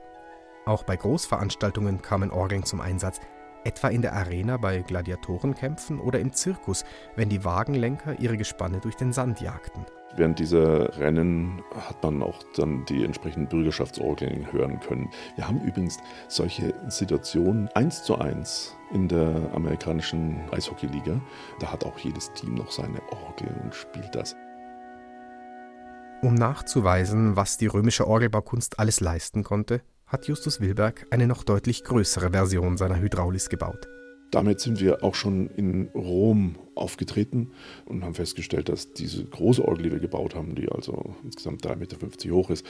[0.65, 3.19] Auch bei Großveranstaltungen kamen Orgeln zum Einsatz,
[3.63, 6.83] etwa in der Arena bei Gladiatorenkämpfen oder im Zirkus,
[7.15, 9.85] wenn die Wagenlenker ihre Gespanne durch den Sand jagten.
[10.15, 15.09] Während dieser Rennen hat man auch dann die entsprechenden Bürgerschaftsorgeln hören können.
[15.35, 21.21] Wir haben übrigens solche Situationen eins zu eins in der amerikanischen Eishockeyliga.
[21.59, 24.35] Da hat auch jedes Team noch seine Orgel und spielt das.
[26.21, 31.85] Um nachzuweisen, was die römische Orgelbaukunst alles leisten konnte, hat Justus Wilberg eine noch deutlich
[31.85, 33.87] größere Version seiner Hydraulis gebaut.
[34.29, 37.51] Damit sind wir auch schon in Rom aufgetreten
[37.85, 41.75] und haben festgestellt, dass diese große Orgel, die wir gebaut haben, die also insgesamt 3,50
[41.77, 42.65] Meter hoch ist,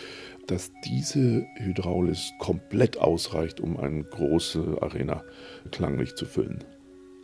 [0.47, 5.23] dass diese Hydraulis komplett ausreicht, um eine große Arena
[5.71, 6.63] klanglich zu füllen.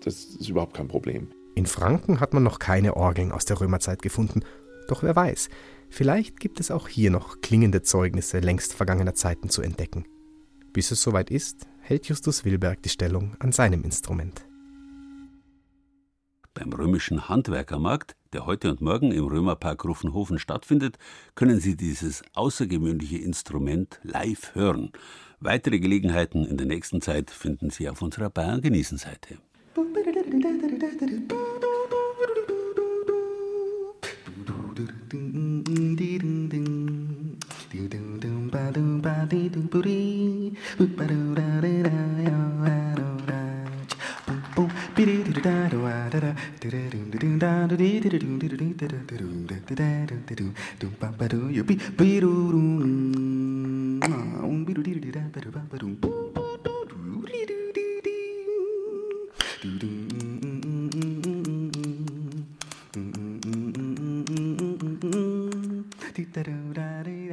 [0.03, 1.29] Das ist überhaupt kein Problem.
[1.55, 4.41] In Franken hat man noch keine Orgeln aus der Römerzeit gefunden.
[4.87, 5.49] Doch wer weiß,
[5.89, 10.05] vielleicht gibt es auch hier noch klingende Zeugnisse längst vergangener Zeiten zu entdecken.
[10.73, 14.45] Bis es soweit ist, hält Justus Wilberg die Stellung an seinem Instrument.
[16.53, 20.97] Beim römischen Handwerkermarkt, der heute und morgen im Römerpark Ruffenhofen stattfindet,
[21.35, 24.91] können Sie dieses außergewöhnliche Instrument live hören.
[25.39, 29.37] Weitere Gelegenheiten in der nächsten Zeit finden Sie auf unserer Bayern genießen Seite.
[55.69, 56.46] Boom, boom.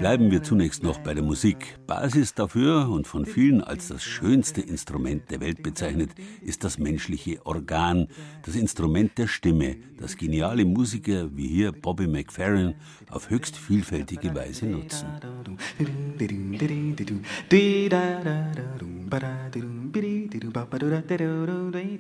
[0.05, 1.79] Bleiben wir zunächst noch bei der Musik.
[1.87, 6.11] Basis dafür und von vielen als das schönste Instrument der Welt bezeichnet,
[6.43, 8.09] ist das menschliche Organ,
[8.43, 12.75] das Instrument der Stimme, das geniale Musiker wie hier Bobby McFerrin
[13.09, 15.07] auf höchst vielfältige Weise nutzen.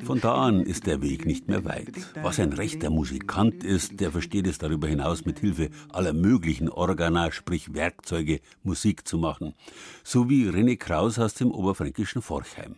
[0.05, 1.93] Von da an ist der Weg nicht mehr weit.
[2.23, 7.33] Was ein rechter Musikant ist, der versteht es darüber hinaus mit Hilfe aller möglichen Organa,
[7.33, 9.55] sprich Werkzeuge, Musik zu machen.
[10.03, 12.77] So wie René Kraus aus dem oberfränkischen Forchheim.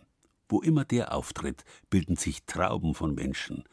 [0.49, 3.63] Wo immer der auftritt, bilden sich Trauben von Menschen.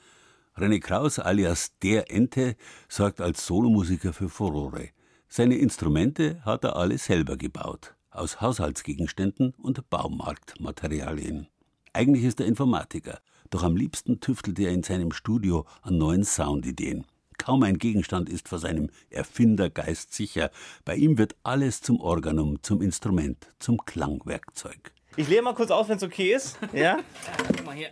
[0.57, 2.57] René Kraus alias der Ente
[2.89, 4.91] sorgt als Solomusiker für Furore.
[5.29, 11.49] Seine Instrumente hat er alle selber gebaut, aus Haushaltsgegenständen und Baumarktmaterialien.
[11.93, 17.05] Eigentlich ist er Informatiker, doch am liebsten tüftelt er in seinem Studio an neuen Soundideen.
[17.39, 20.51] Kaum ein Gegenstand ist vor seinem Erfindergeist sicher.
[20.85, 24.93] Bei ihm wird alles zum Organum, zum Instrument, zum Klangwerkzeug.
[25.17, 26.59] Ich lehre mal kurz auf, wenn es okay ist.
[26.73, 26.81] Ja?
[26.81, 27.01] ja?
[27.47, 27.91] Guck mal hier.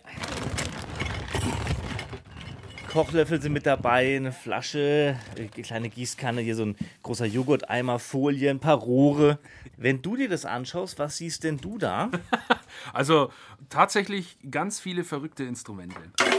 [2.93, 8.51] Kochlöffel sind mit dabei, eine Flasche, eine kleine Gießkanne, hier so ein großer Joghurteimer, Folie,
[8.51, 9.39] ein paar Rohre.
[9.79, 12.11] Wenn du dir das anschaust, was siehst denn du da?
[12.93, 13.33] also
[13.71, 15.97] tatsächlich ganz viele verrückte Instrumente.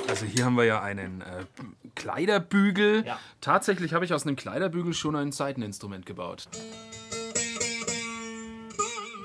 [0.07, 1.45] Also hier haben wir ja einen äh,
[1.95, 3.03] Kleiderbügel.
[3.03, 3.19] Ja.
[3.41, 6.47] Tatsächlich habe ich aus einem Kleiderbügel schon ein Seiteninstrument gebaut.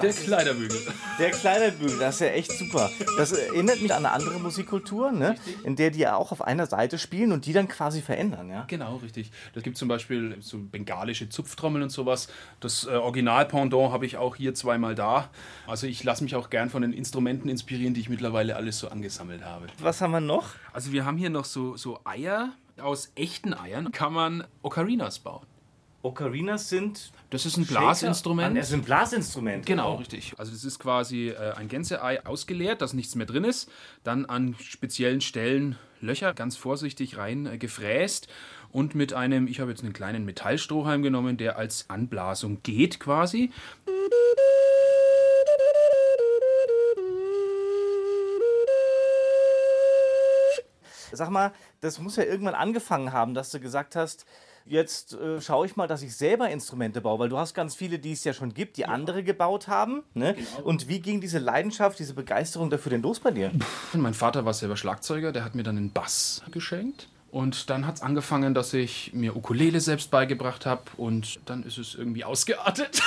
[0.03, 0.81] Der Kleiderbügel.
[1.19, 2.91] Der Kleiderbügel, das ist ja echt super.
[3.17, 5.35] Das erinnert mich an eine andere Musikkultur, ne?
[5.65, 8.49] in der die ja auch auf einer Seite spielen und die dann quasi verändern.
[8.49, 8.65] Ja?
[8.69, 9.31] Genau, richtig.
[9.55, 12.29] Das gibt zum Beispiel so bengalische Zupftrommeln und sowas.
[12.61, 15.31] Das äh, Original-Pendant habe ich auch hier zweimal da.
[15.67, 18.89] Also ich lasse mich auch gern von den Instrumenten inspirieren, die ich mittlerweile alles so
[18.89, 19.67] angesammelt habe.
[19.81, 20.51] Was haben wir noch?
[20.73, 22.51] Also wir haben hier noch so, so Eier.
[22.81, 25.45] Aus echten Eiern kann man Ocarinas bauen.
[26.03, 27.11] Ocarinas sind.
[27.31, 28.57] Das ist ein Blasinstrument.
[28.57, 29.67] Das ist ein Blasinstrument.
[29.67, 30.35] Genau, richtig.
[30.39, 33.71] Also das ist quasi äh, ein Gänseei ausgeleert, dass nichts mehr drin ist.
[34.05, 38.29] Dann an speziellen Stellen Löcher ganz vorsichtig rein äh, gefräst
[38.71, 43.51] und mit einem, ich habe jetzt einen kleinen Metallstrohhalm genommen, der als Anblasung geht quasi.
[51.11, 54.27] Sag mal, das muss ja irgendwann angefangen haben, dass du gesagt hast,
[54.67, 57.99] jetzt äh, schaue ich mal, dass ich selber Instrumente baue, weil du hast ganz viele,
[57.99, 58.89] die es ja schon gibt, die ja.
[58.89, 60.03] andere gebaut haben.
[60.15, 60.35] Ne?
[60.35, 60.67] Genau.
[60.67, 63.51] Und wie ging diese Leidenschaft, diese Begeisterung dafür denn los bei dir?
[63.93, 67.09] Mein Vater war selber Schlagzeuger, der hat mir dann einen Bass geschenkt.
[67.31, 71.77] Und dann hat es angefangen, dass ich mir Ukulele selbst beigebracht habe und dann ist
[71.77, 73.03] es irgendwie ausgeartet.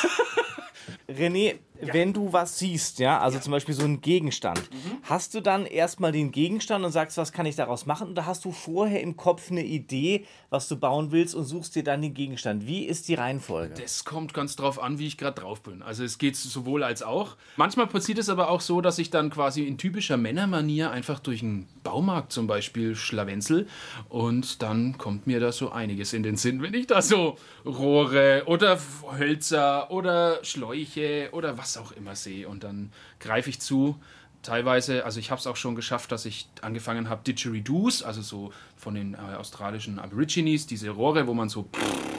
[1.10, 1.94] René, ja.
[1.94, 3.42] wenn du was siehst, ja, also ja.
[3.42, 4.98] zum Beispiel so einen Gegenstand, mhm.
[5.04, 8.10] hast du dann erstmal den Gegenstand und sagst, was kann ich daraus machen?
[8.12, 11.84] Oder hast du vorher im Kopf eine Idee, was du bauen willst und suchst dir
[11.84, 12.68] dann den Gegenstand?
[12.68, 13.76] Wie ist die Reihenfolge?
[13.82, 15.82] Das kommt ganz drauf an, wie ich gerade drauf bin.
[15.82, 17.36] Also es geht sowohl als auch.
[17.58, 21.42] Manchmal passiert es aber auch so, dass ich dann quasi in typischer Männermanier einfach durch
[21.42, 23.68] einen Baumarkt zum Beispiel schlawenzel
[24.10, 28.44] und dann kommt mir da so einiges in den Sinn, wenn ich da so Rohre
[28.46, 28.80] oder
[29.18, 32.48] Hölzer oder Schläuche oder was auch immer sehe.
[32.48, 34.00] Und dann greife ich zu.
[34.44, 38.52] Teilweise, also ich habe es auch schon geschafft, dass ich angefangen habe, Didgeridoos, also so
[38.76, 41.70] von den äh, australischen Aborigines, diese Rohre, wo man so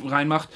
[0.05, 0.49] reinmacht,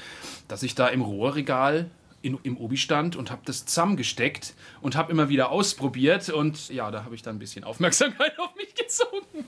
[0.47, 1.89] dass ich da im Rohrregal
[2.21, 6.89] in, im Obi stand und habe das zusammengesteckt und habe immer wieder ausprobiert und ja,
[6.89, 9.45] da habe ich dann ein bisschen Aufmerksamkeit auf mich gezogen.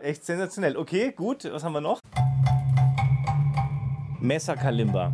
[0.00, 0.76] Echt sensationell.
[0.76, 1.44] Okay, gut.
[1.44, 2.00] Was haben wir noch?
[4.20, 5.12] Messerkalimba.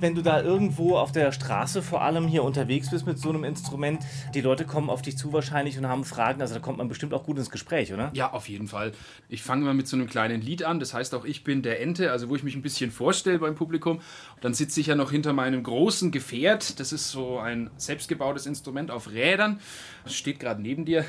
[0.00, 3.44] Wenn du da irgendwo auf der Straße vor allem hier unterwegs bist mit so einem
[3.44, 4.00] Instrument,
[4.34, 6.40] die Leute kommen auf dich zu wahrscheinlich und haben Fragen.
[6.40, 8.10] Also da kommt man bestimmt auch gut ins Gespräch, oder?
[8.14, 8.92] Ja, auf jeden Fall.
[9.28, 10.80] Ich fange immer mit so einem kleinen Lied an.
[10.80, 13.54] Das heißt auch, ich bin der Ente, also wo ich mich ein bisschen vorstelle beim
[13.54, 14.00] Publikum.
[14.40, 16.78] Dann sitze ich ja noch hinter meinem großen Gefährt.
[16.80, 19.60] Das ist so ein selbstgebautes Instrument auf Rädern.
[20.04, 21.04] Das steht gerade neben dir.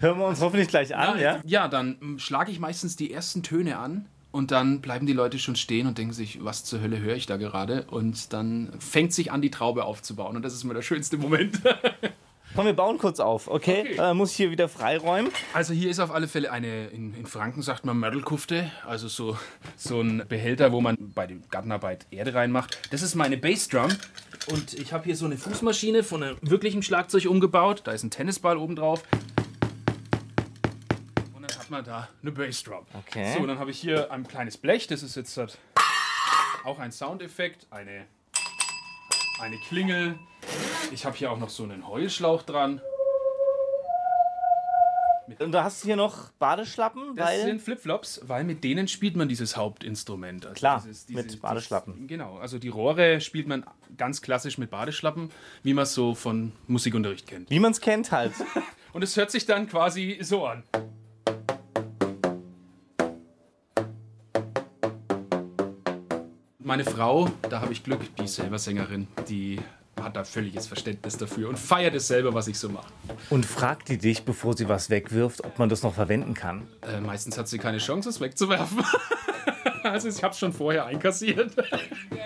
[0.00, 1.36] Hören wir uns hoffentlich gleich an, ja?
[1.36, 5.38] Ja, ja dann schlage ich meistens die ersten Töne an und dann bleiben die Leute
[5.38, 7.84] schon stehen und denken sich, was zur Hölle höre ich da gerade?
[7.90, 10.36] Und dann fängt sich an, die Traube aufzubauen.
[10.36, 11.60] Und das ist immer der schönste Moment.
[12.54, 13.92] Komm, wir bauen kurz auf, okay?
[13.92, 14.10] okay.
[14.10, 15.32] Äh, muss ich hier wieder freiräumen.
[15.54, 19.38] Also hier ist auf alle Fälle eine, in, in Franken sagt man Mördelkufte, also so,
[19.76, 22.78] so ein Behälter, wo man bei der Gartenarbeit Erde reinmacht.
[22.90, 23.88] Das ist meine Bassdrum
[24.50, 27.82] und ich habe hier so eine Fußmaschine von einem wirklichen Schlagzeug umgebaut.
[27.84, 29.02] Da ist ein Tennisball oben drauf
[31.72, 32.86] man da eine Bassdrum.
[32.94, 33.34] Okay.
[33.36, 35.58] So, dann habe ich hier ein kleines Blech, das ist jetzt halt
[36.64, 38.06] auch ein Soundeffekt, eine,
[39.40, 40.18] eine Klingel.
[40.92, 42.80] Ich habe hier auch noch so einen Heulschlauch dran.
[45.38, 47.16] Und du hast hier noch Badeschlappen?
[47.16, 50.44] Das weil sind Flipflops, weil mit denen spielt man dieses Hauptinstrument.
[50.44, 51.94] Also Klar, dieses, diese, mit Badeschlappen.
[51.94, 53.64] Dieses, genau, also die Rohre spielt man
[53.96, 55.30] ganz klassisch mit Badeschlappen,
[55.62, 57.48] wie man es so von Musikunterricht kennt.
[57.48, 58.32] Wie man es kennt halt.
[58.92, 60.64] Und es hört sich dann quasi so an.
[66.72, 69.60] Meine Frau, da habe ich Glück, die ist selber Sängerin, die
[70.00, 72.86] hat da völliges Verständnis dafür und feiert es selber, was ich so mache.
[73.28, 76.66] Und fragt die dich, bevor sie was wegwirft, ob man das noch verwenden kann?
[76.80, 78.82] Äh, meistens hat sie keine Chance, es wegzuwerfen.
[79.82, 81.54] also ich habe es schon vorher einkassiert.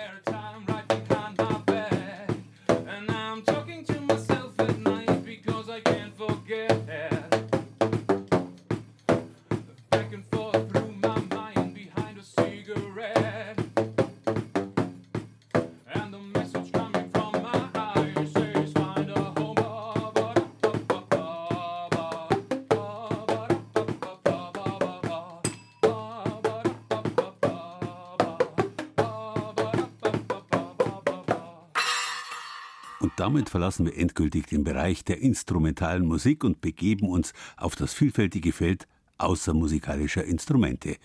[33.37, 38.51] damit verlassen wir endgültig den Bereich der instrumentalen Musik und begeben uns auf das vielfältige
[38.51, 38.87] Feld
[39.19, 40.97] außermusikalischer Instrumente.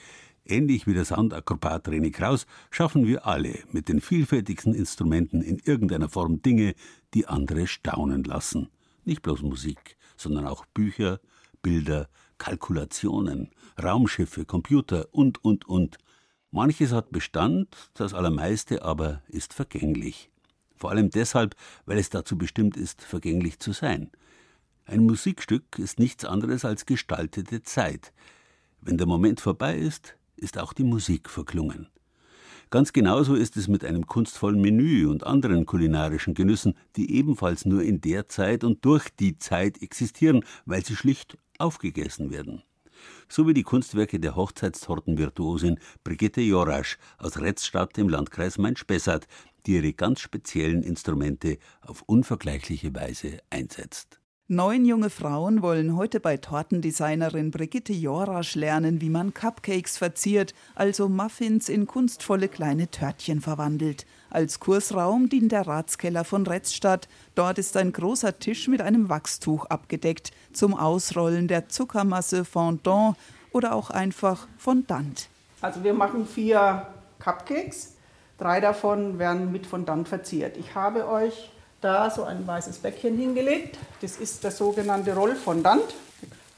[0.46, 6.08] Ähnlich wie der Soundakrobat René Kraus schaffen wir alle mit den vielfältigsten Instrumenten in irgendeiner
[6.08, 6.74] Form Dinge,
[7.12, 8.70] die andere staunen lassen.
[9.04, 11.20] Nicht bloß Musik, sondern auch Bücher,
[11.60, 15.98] Bilder, Kalkulationen, Raumschiffe, Computer und, und, und.
[16.50, 20.31] Manches hat Bestand, das allermeiste aber ist vergänglich.
[20.82, 21.54] Vor allem deshalb,
[21.86, 24.10] weil es dazu bestimmt ist, vergänglich zu sein.
[24.84, 28.12] Ein Musikstück ist nichts anderes als gestaltete Zeit.
[28.80, 31.86] Wenn der Moment vorbei ist, ist auch die Musik verklungen.
[32.70, 37.84] Ganz genauso ist es mit einem kunstvollen Menü und anderen kulinarischen Genüssen, die ebenfalls nur
[37.84, 42.64] in der Zeit und durch die Zeit existieren, weil sie schlicht aufgegessen werden
[43.28, 49.26] so wie die Kunstwerke der Hochzeitstortenvirtuosin Brigitte Jorasch aus Retzstadt im Landkreis Main-Spessart,
[49.66, 54.18] die ihre ganz speziellen Instrumente auf unvergleichliche Weise einsetzt.
[54.48, 61.08] Neun junge Frauen wollen heute bei Tortendesignerin Brigitte Jorasch lernen, wie man Cupcakes verziert, also
[61.08, 64.04] Muffins in kunstvolle kleine Törtchen verwandelt.
[64.32, 67.06] Als Kursraum dient der Ratskeller von Retzstadt.
[67.34, 73.18] Dort ist ein großer Tisch mit einem Wachstuch abgedeckt zum Ausrollen der Zuckermasse Fondant
[73.52, 75.28] oder auch einfach Fondant.
[75.60, 76.86] Also wir machen vier
[77.18, 77.92] Cupcakes.
[78.38, 80.56] Drei davon werden mit Fondant verziert.
[80.56, 81.50] Ich habe euch
[81.82, 83.78] da so ein weißes Bäckchen hingelegt.
[84.00, 85.94] Das ist der sogenannte Rollfondant.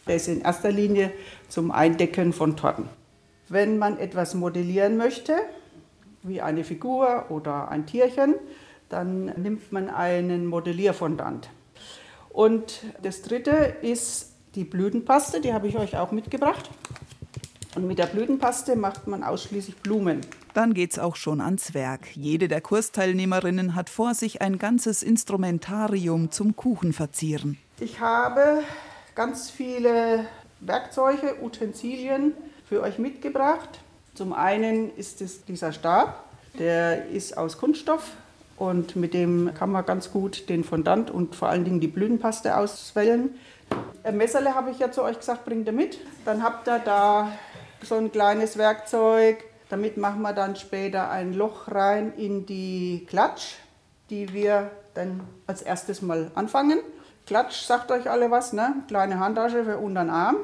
[0.06, 1.10] Der ist in erster Linie
[1.48, 2.88] zum Eindecken von Torten.
[3.48, 5.34] Wenn man etwas modellieren möchte,
[6.24, 8.34] wie eine Figur oder ein Tierchen,
[8.88, 11.48] dann nimmt man einen Modellierfondant.
[12.30, 16.68] Und das dritte ist die Blütenpaste, die habe ich euch auch mitgebracht.
[17.76, 20.20] Und mit der Blütenpaste macht man ausschließlich Blumen.
[20.52, 22.16] Dann geht's auch schon ans Werk.
[22.16, 27.58] Jede der Kursteilnehmerinnen hat vor sich ein ganzes Instrumentarium zum Kuchenverzieren.
[27.80, 28.62] Ich habe
[29.16, 30.26] ganz viele
[30.60, 32.32] Werkzeuge, Utensilien
[32.68, 33.80] für euch mitgebracht.
[34.14, 36.24] Zum einen ist es dieser Stab,
[36.59, 38.12] der ist aus Kunststoff
[38.57, 42.57] und mit dem kann man ganz gut den Fondant und vor allen Dingen die Blütenpaste
[42.57, 43.31] auswählen.
[44.05, 45.98] Ein Messerle habe ich ja zu euch gesagt, bringt ihr mit.
[46.24, 47.33] Dann habt ihr da
[47.83, 49.42] so ein kleines Werkzeug.
[49.68, 53.55] Damit machen wir dann später ein Loch rein in die Klatsch,
[54.11, 56.79] die wir dann als erstes mal anfangen.
[57.27, 58.77] Klatsch sagt euch alle was, ne?
[58.87, 60.37] Kleine Handtasche für unter den Arm.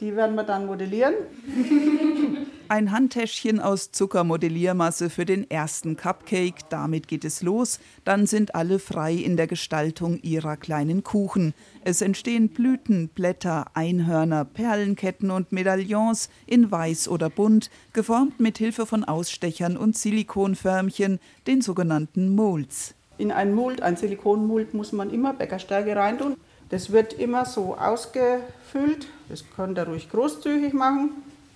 [0.00, 1.14] Die werden wir dann modellieren.
[2.68, 7.78] Ein Handtäschchen aus Zuckermodelliermasse für den ersten Cupcake, damit geht es los.
[8.04, 11.52] Dann sind alle frei in der Gestaltung ihrer kleinen Kuchen.
[11.84, 18.86] Es entstehen Blüten, Blätter, Einhörner, Perlenketten und Medaillons in weiß oder bunt, geformt mit Hilfe
[18.86, 22.94] von Ausstechern und Silikonförmchen, den sogenannten Molds.
[23.18, 26.36] In ein Mold, ein Silikonmold, muss man immer Bäckerstärke reintun.
[26.70, 29.08] Das wird immer so ausgefüllt.
[29.28, 31.10] Das könnt ihr ruhig großzügig machen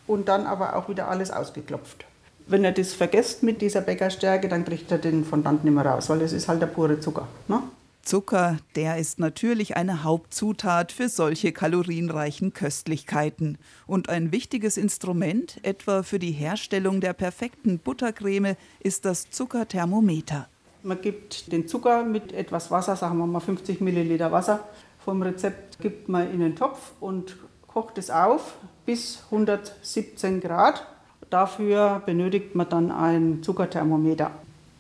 [0.08, 2.04] und dann aber auch wieder alles ausgeklopft.
[2.46, 6.08] Wenn ihr das vergesst mit dieser Bäckerstärke, dann kriegt ihr den Fondant nicht mehr raus,
[6.08, 7.28] weil das ist halt der pure Zucker.
[7.46, 7.62] Ne?
[8.02, 16.02] Zucker, der ist natürlich eine Hauptzutat für solche kalorienreichen Köstlichkeiten und ein wichtiges Instrument, etwa
[16.02, 20.48] für die Herstellung der perfekten Buttercreme, ist das Zuckerthermometer.
[20.82, 24.66] Man gibt den Zucker mit etwas Wasser, sagen wir mal 50 Milliliter Wasser,
[25.04, 28.54] vom Rezept gibt man in den Topf und kocht es auf
[28.88, 30.82] bis 117 Grad.
[31.28, 34.30] Dafür benötigt man dann ein Zuckerthermometer.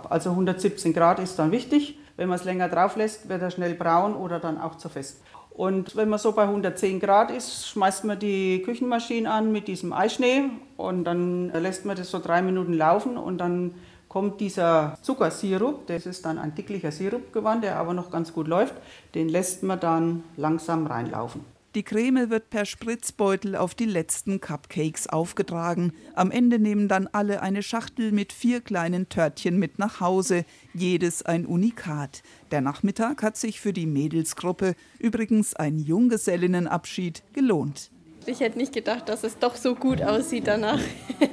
[0.08, 1.98] Also 117 Grad ist dann wichtig.
[2.16, 5.20] Wenn man es länger drauf lässt, wird er schnell braun oder dann auch zu fest.
[5.50, 9.92] Und wenn man so bei 110 Grad ist, schmeißt man die Küchenmaschine an mit diesem
[9.92, 10.44] Eischnee
[10.78, 13.74] und dann lässt man das so drei Minuten laufen und dann
[14.08, 18.48] kommt dieser Zuckersirup, das ist dann ein dicklicher Sirup gewandt, der aber noch ganz gut
[18.48, 18.74] läuft,
[19.14, 21.57] den lässt man dann langsam reinlaufen.
[21.78, 25.92] Die Creme wird per Spritzbeutel auf die letzten Cupcakes aufgetragen.
[26.16, 31.22] Am Ende nehmen dann alle eine Schachtel mit vier kleinen Törtchen mit nach Hause, jedes
[31.22, 32.24] ein Unikat.
[32.50, 37.92] Der Nachmittag hat sich für die Mädelsgruppe, übrigens ein Junggesellinnenabschied, gelohnt.
[38.26, 40.80] Ich hätte nicht gedacht, dass es doch so gut aussieht danach.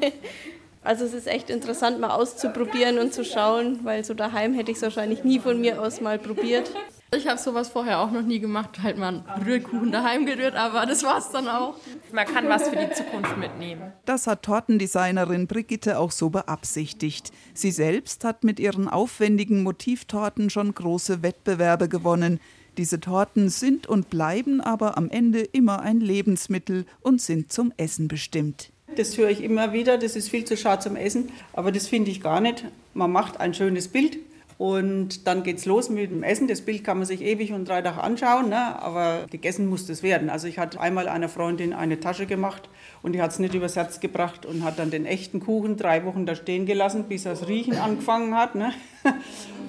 [0.84, 4.78] Also es ist echt interessant, mal auszuprobieren und zu schauen, weil so daheim hätte ich
[4.78, 6.70] es wahrscheinlich nie von mir aus mal probiert.
[7.14, 10.86] Ich habe sowas vorher auch noch nie gemacht, halt mal einen Rührkuchen daheim gerührt, aber
[10.86, 11.78] das war es dann auch.
[12.12, 13.93] Man kann was für die Zukunft mitnehmen.
[14.06, 17.32] Das hat Tortendesignerin Brigitte auch so beabsichtigt.
[17.53, 22.39] Sie selbst hat mit ihren aufwendigen Motivtorten schon große Wettbewerbe gewonnen.
[22.78, 28.08] Diese Torten sind und bleiben aber am Ende immer ein Lebensmittel und sind zum Essen
[28.08, 28.72] bestimmt.
[28.97, 32.12] Das höre ich immer wieder, das ist viel zu schade zum Essen, aber das finde
[32.12, 32.66] ich gar nicht.
[32.93, 34.18] Man macht ein schönes Bild
[34.58, 36.47] und dann geht es los mit dem Essen.
[36.47, 38.82] Das Bild kann man sich ewig und drei Tage anschauen, ne?
[38.82, 40.30] aber gegessen muss das werden.
[40.30, 42.70] Also ich hatte einmal einer Freundin eine Tasche gemacht
[43.01, 46.06] und die hat es nicht übers Herz gebracht und hat dann den echten Kuchen drei
[46.06, 48.56] Wochen da stehen gelassen, bis das Riechen angefangen hat.
[48.56, 48.72] Ne?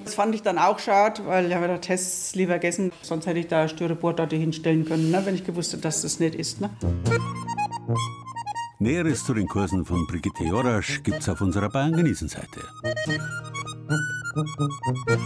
[0.03, 3.39] Das fand ich dann auch schade, weil ich habe gedacht, Tests lieber gegessen, sonst hätte
[3.39, 6.61] ich da Styroportorte hinstellen können, ne, wenn ich gewusst hätte, dass das nicht ist.
[6.61, 6.69] Ne?
[8.79, 11.91] Näheres zu den Kursen von Brigitte Jorasch gibt's auf unserer Bayern
[14.37, 14.69] genießen
[15.07, 15.17] Seite.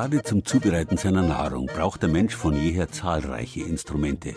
[0.00, 4.34] Gerade zum Zubereiten seiner Nahrung braucht der Mensch von jeher zahlreiche Instrumente.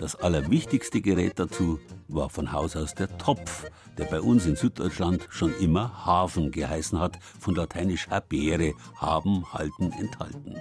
[0.00, 5.28] Das allerwichtigste Gerät dazu war von Haus aus der Topf, der bei uns in Süddeutschland
[5.30, 10.56] schon immer Hafen geheißen hat, von lateinisch habere, haben, halten, enthalten.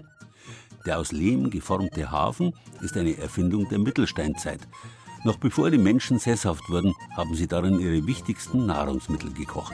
[0.86, 4.60] Der aus Lehm geformte Hafen ist eine Erfindung der Mittelsteinzeit.
[5.24, 9.74] Noch bevor die Menschen sesshaft wurden, haben sie darin ihre wichtigsten Nahrungsmittel gekocht.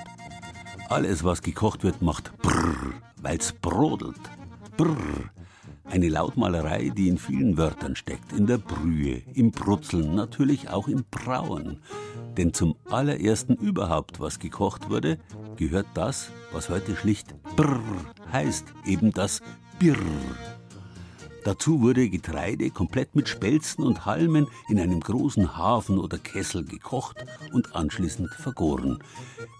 [0.87, 4.38] Alles, was gekocht wird, macht brrr, weil's brodelt.
[4.79, 5.29] Brrr.
[5.83, 11.03] Eine Lautmalerei, die in vielen Wörtern steckt, in der Brühe, im Brutzeln, natürlich auch im
[11.11, 11.81] Brauen.
[12.37, 15.17] Denn zum allerersten überhaupt, was gekocht wurde,
[15.57, 17.83] gehört das, was heute schlicht Brrr
[18.31, 19.41] heißt, eben das
[19.79, 19.97] Birr.
[21.43, 27.25] Dazu wurde Getreide komplett mit Spelzen und Halmen in einem großen Hafen oder Kessel gekocht
[27.51, 28.99] und anschließend vergoren.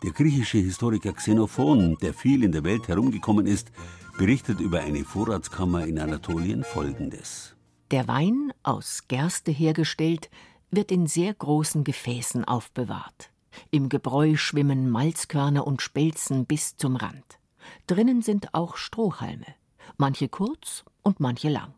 [0.02, 3.72] Der griechische Historiker Xenophon, der viel in der Welt herumgekommen ist,
[4.20, 7.56] berichtet über eine Vorratskammer in Anatolien Folgendes.
[7.90, 10.30] Der Wein, aus Gerste hergestellt,
[10.72, 13.32] wird in sehr großen Gefäßen aufbewahrt.
[13.72, 17.40] Im Gebräu schwimmen Malzkörner und Spelzen bis zum Rand.
[17.88, 19.48] Drinnen sind auch Strohhalme,
[19.96, 21.74] manche kurz und manche lang.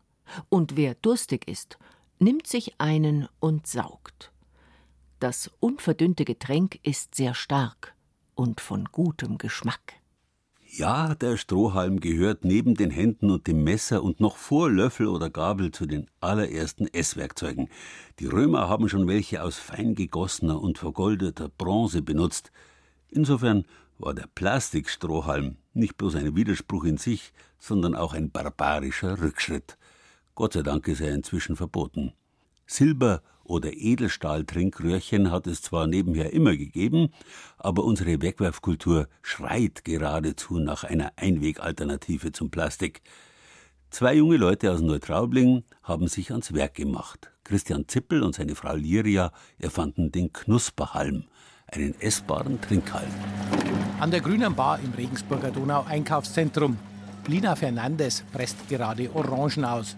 [0.48, 1.78] Und wer durstig ist,
[2.18, 4.32] nimmt sich einen und saugt.
[5.20, 7.94] Das unverdünnte Getränk ist sehr stark
[8.34, 10.01] und von gutem Geschmack.
[10.74, 15.28] Ja, der Strohhalm gehört neben den Händen und dem Messer und noch vor Löffel oder
[15.28, 17.68] Gabel zu den allerersten Esswerkzeugen.
[18.20, 22.52] Die Römer haben schon welche aus fein gegossener und vergoldeter Bronze benutzt.
[23.10, 23.66] Insofern
[23.98, 29.76] war der Plastikstrohhalm nicht bloß ein Widerspruch in sich, sondern auch ein barbarischer Rückschritt.
[30.34, 32.14] Gott sei Dank ist er inzwischen verboten.
[32.64, 33.20] Silber
[33.52, 37.10] oder Edelstahl-Trinkröhrchen hat es zwar nebenher immer gegeben,
[37.58, 43.02] aber unsere Wegwerfkultur schreit geradezu nach einer Einwegalternative zum Plastik.
[43.90, 47.30] Zwei junge Leute aus Neutraubling haben sich ans Werk gemacht.
[47.44, 51.24] Christian Zippel und seine Frau Liria erfanden den Knusperhalm,
[51.66, 53.10] einen essbaren Trinkhalm.
[54.00, 56.78] An der Grünen Bar im Regensburger Donau-Einkaufszentrum.
[57.26, 59.94] Lina Fernandes presst gerade Orangen aus.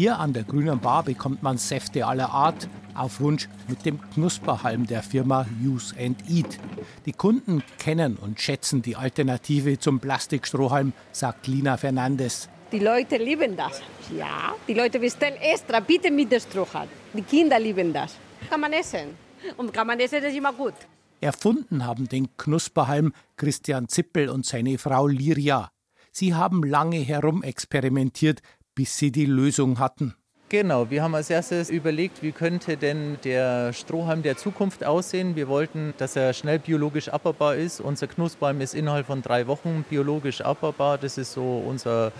[0.00, 4.86] Hier an der Grünen Bar bekommt man Säfte aller Art, auf Wunsch mit dem Knusperhalm
[4.86, 6.58] der Firma Use and Eat.
[7.04, 12.48] Die Kunden kennen und schätzen die Alternative zum Plastikstrohhalm, sagt Lina Fernandes.
[12.72, 13.82] Die Leute lieben das.
[14.16, 16.88] Ja, die Leute bestellen extra, bitte mit der Strohhalm.
[17.12, 18.16] Die Kinder lieben das.
[18.48, 19.18] Kann man essen.
[19.58, 20.76] Und kann man essen, das ist immer gut.
[21.20, 25.70] Erfunden haben den Knusperhalm Christian Zippel und seine Frau Liria.
[26.12, 28.42] Sie haben lange herumexperimentiert,
[28.80, 30.14] bis sie die Lösung hatten.
[30.48, 35.36] Genau, wir haben als erstes überlegt, wie könnte denn der Strohhalm der Zukunft aussehen.
[35.36, 37.82] Wir wollten, dass er schnell biologisch abbaubar ist.
[37.82, 40.96] Unser Knusperhalm ist innerhalb von drei Wochen biologisch abbaubar.
[40.96, 42.10] Das ist so unser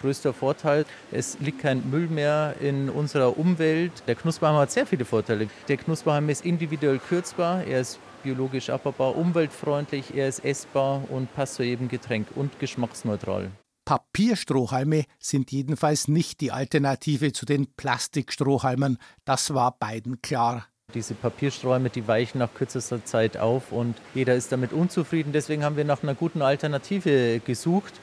[0.00, 0.86] größter Vorteil.
[1.12, 3.92] Es liegt kein Müll mehr in unserer Umwelt.
[4.08, 5.46] Der Knusperhalm hat sehr viele Vorteile.
[5.68, 11.54] Der Knusperhalm ist individuell kürzbar, er ist biologisch abbaubar, umweltfreundlich, er ist essbar und passt
[11.54, 13.52] zu jedem Getränk und geschmacksneutral.
[13.88, 18.98] Papierstrohhalme sind jedenfalls nicht die Alternative zu den Plastikstrohhalmen.
[19.24, 20.66] Das war beiden klar.
[20.92, 25.32] Diese Papierstrohhalme, die weichen nach kürzester Zeit auf und jeder ist damit unzufrieden.
[25.32, 27.94] Deswegen haben wir nach einer guten Alternative gesucht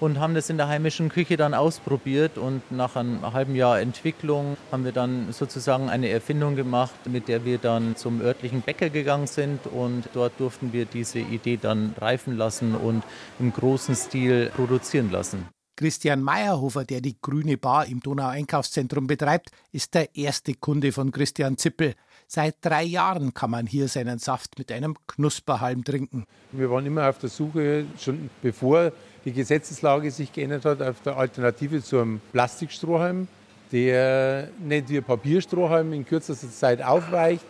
[0.00, 2.38] und haben das in der heimischen Küche dann ausprobiert.
[2.38, 7.44] Und nach einem halben Jahr Entwicklung haben wir dann sozusagen eine Erfindung gemacht, mit der
[7.44, 9.66] wir dann zum örtlichen Bäcker gegangen sind.
[9.66, 13.02] Und dort durften wir diese Idee dann reifen lassen und
[13.38, 15.48] im großen Stil produzieren lassen.
[15.76, 21.56] Christian Meyerhofer, der die Grüne Bar im Donau-Einkaufszentrum betreibt, ist der erste Kunde von Christian
[21.56, 21.94] Zippel.
[22.28, 26.26] Seit drei Jahren kann man hier seinen Saft mit einem Knusperhalm trinken.
[26.52, 28.92] Wir waren immer auf der Suche, schon bevor
[29.24, 33.28] die Gesetzeslage sich geändert hat, auf der Alternative zum Plastikstrohhalm,
[33.72, 37.46] der nicht wie Papierstrohhalm in kürzester Zeit aufweicht,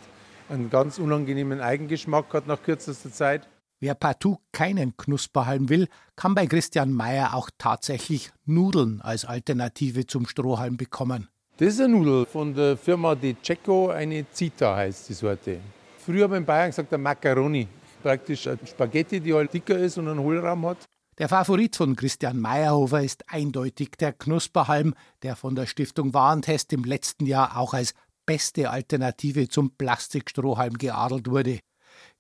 [0.49, 3.49] einen ganz unangenehmen Eigengeschmack hat nach kürzester Zeit.
[3.81, 10.27] Wer partout keinen Knusperhalm will, kann bei Christian Mayer auch tatsächlich Nudeln als Alternative zum
[10.27, 11.29] Strohhalm bekommen.
[11.57, 15.59] Das ist eine Nudel von der Firma De Cecco, eine Zita heißt die Sorte.
[15.99, 17.67] Früher haben wir in Bayern gesagt, der Macaroni.
[18.03, 20.79] Praktisch eine Spaghetti, die halt dicker ist und einen Hohlraum hat.
[21.19, 26.83] Der Favorit von Christian Meyerhofer ist eindeutig der Knusperhalm, der von der Stiftung Warentest im
[26.83, 27.95] letzten Jahr auch als
[28.27, 31.61] beste Alternative zum Plastikstrohhalm geadelt wurde.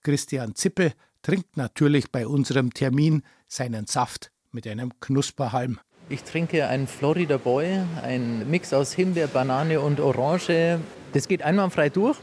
[0.03, 0.93] Christian Zippel
[1.23, 5.81] trinkt natürlich bei unserem Termin seinen Saft mit einem Knusperhalm.
[6.09, 10.79] Ich trinke einen Florida Boy, ein Mix aus Himbeer, Banane und Orange.
[11.13, 12.19] Das geht einwandfrei durch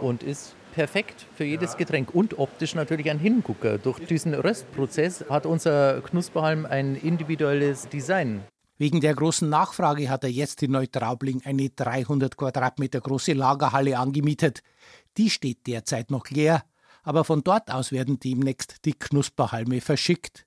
[0.00, 3.78] und ist perfekt für jedes Getränk und optisch natürlich ein Hingucker.
[3.78, 8.42] Durch diesen Röstprozess hat unser Knusperhalm ein individuelles Design.
[8.76, 14.60] Wegen der großen Nachfrage hat er jetzt in Neutraubling eine 300 Quadratmeter große Lagerhalle angemietet.
[15.16, 16.62] Die steht derzeit noch leer,
[17.02, 20.46] aber von dort aus werden demnächst die Knusperhalme verschickt.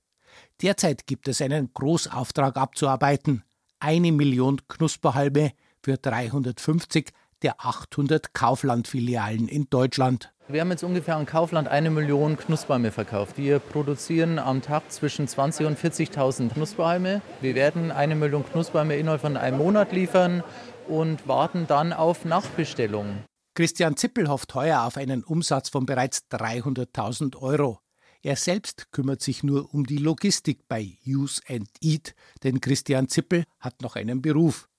[0.62, 3.42] Derzeit gibt es einen Großauftrag abzuarbeiten.
[3.80, 7.10] Eine Million Knusperhalme für 350
[7.42, 10.32] der 800 Kaufland-Filialen in Deutschland.
[10.48, 13.38] Wir haben jetzt ungefähr an Kaufland eine Million Knusperhalme verkauft.
[13.38, 17.22] Wir produzieren am Tag zwischen 20.000 und 40.000 Knusperhalme.
[17.40, 20.42] Wir werden eine Million Knusperhalme innerhalb von einem Monat liefern
[20.88, 23.24] und warten dann auf Nachbestellungen.
[23.54, 27.78] Christian Zippel hofft heuer auf einen Umsatz von bereits 300.000 Euro.
[28.22, 33.44] Er selbst kümmert sich nur um die Logistik bei Use and Eat, denn Christian Zippel
[33.58, 34.69] hat noch einen Beruf.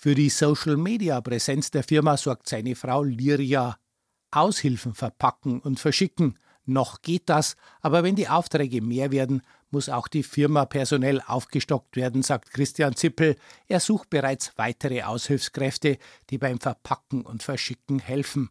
[0.00, 3.78] Für die Social-Media-Präsenz der Firma sorgt seine Frau Liria.
[4.30, 6.38] Aushilfen verpacken und verschicken.
[6.64, 11.96] Noch geht das, aber wenn die Aufträge mehr werden, muss auch die Firma personell aufgestockt
[11.96, 13.34] werden, sagt Christian Zippel.
[13.66, 15.98] Er sucht bereits weitere Aushilfskräfte,
[16.30, 18.50] die beim Verpacken und Verschicken helfen.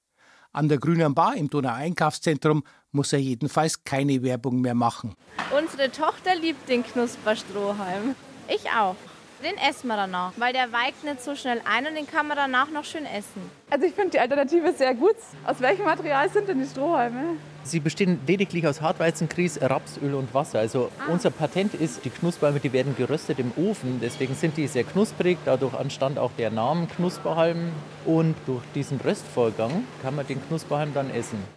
[0.51, 5.15] An der Grünen Bar im Donau-Einkaufszentrum muss er jedenfalls keine Werbung mehr machen.
[5.57, 8.15] Unsere Tochter liebt den Knusperstrohhalm.
[8.49, 8.97] Ich auch.
[9.43, 12.37] Den essen wir danach, weil der weicht nicht so schnell ein und den kann man
[12.37, 13.51] danach noch schön essen.
[13.69, 15.15] Also ich finde die Alternative sehr gut.
[15.45, 17.35] Aus welchem Material sind denn die Strohhalme?
[17.63, 20.59] Sie bestehen lediglich aus Hartweizengrieß, Rapsöl und Wasser.
[20.59, 21.11] Also ah.
[21.11, 23.99] unser Patent ist, die Knusperhalme, die werden geröstet im Ofen.
[24.01, 25.37] Deswegen sind die sehr knusprig.
[25.45, 27.73] Dadurch entstand auch der Name Knusperhalm.
[28.05, 31.56] Und durch diesen Röstvorgang kann man den Knusperhalm dann essen.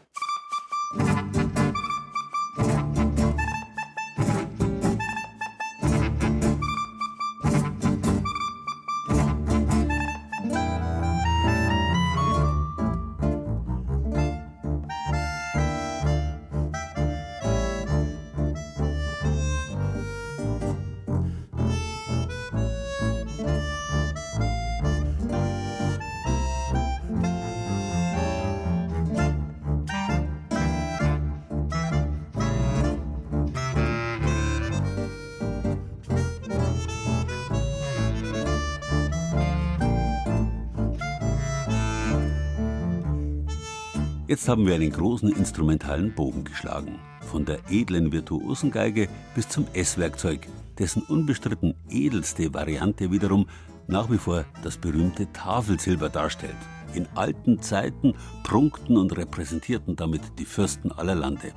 [44.40, 46.98] Jetzt haben wir einen großen instrumentalen Bogen geschlagen.
[47.20, 53.46] Von der edlen Virtuosengeige bis zum Esswerkzeug, dessen unbestritten edelste Variante wiederum
[53.86, 56.56] nach wie vor das berühmte Tafelsilber darstellt.
[56.94, 61.52] In alten Zeiten prunkten und repräsentierten damit die Fürsten aller Lande.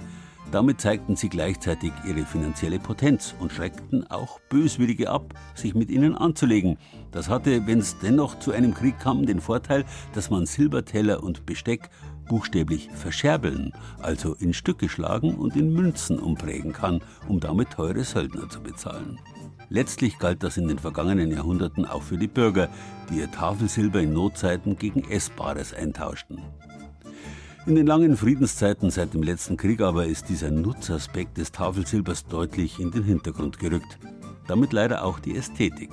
[0.54, 6.16] Damit zeigten sie gleichzeitig ihre finanzielle Potenz und schreckten auch Böswillige ab, sich mit ihnen
[6.16, 6.78] anzulegen.
[7.12, 11.48] Das hatte, wenn es dennoch zu einem Krieg kam, den Vorteil, dass man Silberteller und
[11.48, 11.90] Besteck
[12.26, 18.50] buchstäblich verscherbeln, also in Stücke schlagen und in Münzen umprägen kann, um damit teure Söldner
[18.50, 19.20] zu bezahlen.
[19.70, 22.70] Letztlich galt das in den vergangenen Jahrhunderten auch für die Bürger,
[23.10, 26.42] die ihr Tafelsilber in Notzeiten gegen Essbares eintauschten.
[27.66, 32.80] In den langen Friedenszeiten seit dem letzten Krieg aber ist dieser Nutzaspekt des Tafelsilbers deutlich
[32.80, 34.00] in den Hintergrund gerückt.
[34.48, 35.90] Damit leider auch die Ästhetik.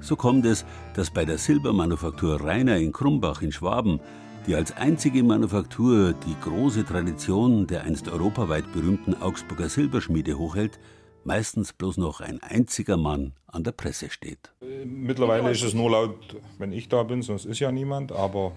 [0.00, 4.00] So kommt es, dass bei der Silbermanufaktur Rainer in Krumbach in Schwaben
[4.46, 10.78] die als einzige Manufaktur die große Tradition der einst europaweit berühmten Augsburger Silberschmiede hochhält,
[11.24, 14.52] meistens bloß noch ein einziger Mann an der Presse steht.
[14.84, 18.12] Mittlerweile ist es nur laut, wenn ich da bin, sonst ist ja niemand.
[18.12, 18.52] Aber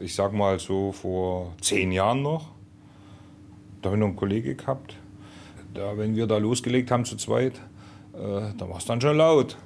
[0.00, 2.50] ich sag mal so vor zehn Jahren noch,
[3.80, 4.96] da habe ich noch einen Kollege gehabt.
[5.74, 7.54] Da, wenn wir da losgelegt haben zu zweit,
[8.12, 9.56] äh, da war es dann schon laut.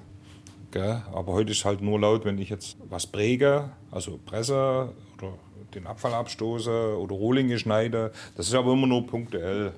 [0.71, 1.03] Gell?
[1.13, 4.93] Aber heute ist halt nur laut, wenn ich jetzt was präge, also presse
[5.77, 8.11] den Abfall abstoße oder Rohlinge schneide.
[8.37, 9.73] Das ist aber immer nur punktuell.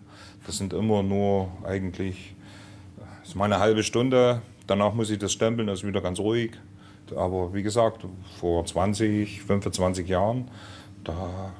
[0.46, 2.34] Das sind immer nur eigentlich,
[3.20, 4.40] das ist mal eine halbe Stunde.
[4.66, 6.52] Danach muss ich das stempeln, das ist wieder ganz ruhig.
[7.16, 8.04] Aber wie gesagt,
[8.38, 10.48] vor 20, 25 Jahren,
[11.04, 11.52] da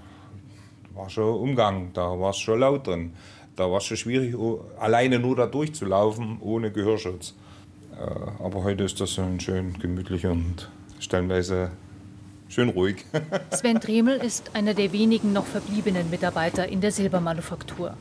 [0.95, 3.15] war schon Umgang, da war es schon laut drin.
[3.57, 4.37] Da war es schon schwierig,
[4.79, 7.35] alleine nur da durchzulaufen, ohne Gehörschutz.
[7.93, 10.71] Äh, aber heute ist das schön gemütlich und
[11.01, 11.73] stellenweise
[12.49, 13.05] schön ruhig.
[13.51, 17.95] Sven Dremel ist einer der wenigen noch verbliebenen Mitarbeiter in der Silbermanufaktur.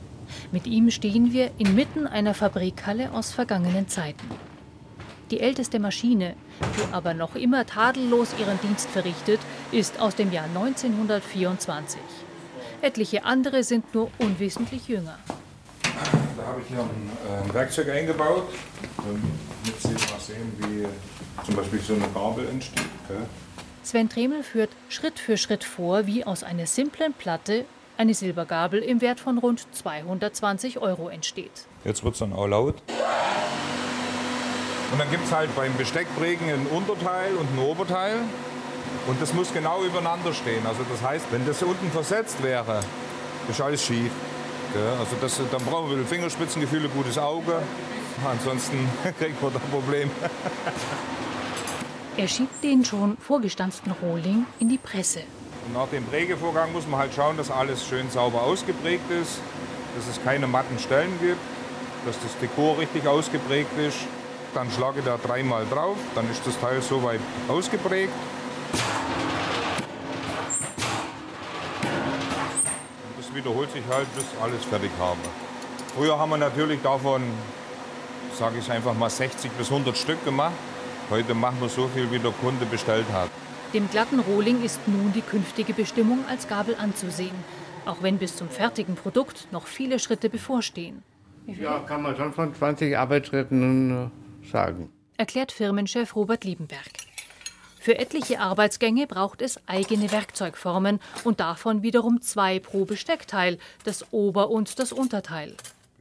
[0.52, 4.28] Mit ihm stehen wir inmitten einer Fabrikhalle aus vergangenen Zeiten.
[5.32, 9.40] Die älteste Maschine, die aber noch immer tadellos ihren Dienst verrichtet,
[9.72, 12.00] ist aus dem Jahr 1924.
[12.82, 15.18] Etliche andere sind nur unwesentlich jünger.
[16.38, 18.48] Da habe ich hier ein äh, Werkzeug eingebaut,
[18.98, 20.86] damit Sie mal sehen, wie
[21.46, 22.86] zum Beispiel so eine Gabel entsteht.
[23.10, 23.24] Okay?
[23.88, 27.64] Sven Tremel führt Schritt für Schritt vor, wie aus einer simplen Platte
[27.96, 31.66] eine Silbergabel im Wert von rund 220 Euro entsteht.
[31.86, 32.76] Jetzt wird es dann auch laut.
[34.92, 38.18] Und dann gibt es halt beim Besteckprägen ein Unterteil und ein Oberteil.
[39.08, 40.68] Und das muss genau übereinander stehen.
[40.68, 42.82] Also das heißt, wenn das unten versetzt wäre,
[43.50, 44.12] ist alles schief.
[45.00, 47.62] Also das, dann brauchen wir ein Fingerspitzengefühl, ein gutes Auge.
[48.26, 50.12] Ansonsten kriegt man da ein Problem.
[52.18, 55.20] Er schiebt den schon vorgestanzten Rohling in die Presse.
[55.68, 59.40] Und nach dem Prägevorgang muss man halt schauen, dass alles schön sauber ausgeprägt ist,
[59.96, 61.38] dass es keine matten Stellen gibt,
[62.08, 64.00] dass das Dekor richtig ausgeprägt ist.
[64.56, 68.12] Dann schlage ich da dreimal drauf, dann ist das Teil soweit ausgeprägt.
[73.04, 75.20] Und das wiederholt sich halt, bis alles fertig habe.
[75.96, 77.22] Früher haben wir natürlich davon,
[78.40, 80.56] sage ich einfach mal, 60 bis 100 Stück gemacht.
[81.10, 83.30] Heute machen wir so viel, wie der Kunde bestellt hat.
[83.74, 87.36] Dem glatten Rohling ist nun die künftige Bestimmung als Gabel anzusehen,
[87.86, 91.04] auch wenn bis zum fertigen Produkt noch viele Schritte bevorstehen.
[91.46, 94.92] Ja, kann man schon von 20 Arbeitsschritten äh, sagen.
[95.16, 96.92] Erklärt Firmenchef Robert Liebenberg.
[97.80, 104.50] Für etliche Arbeitsgänge braucht es eigene Werkzeugformen und davon wiederum zwei pro Besteckteil, das Ober-
[104.50, 105.56] und das Unterteil.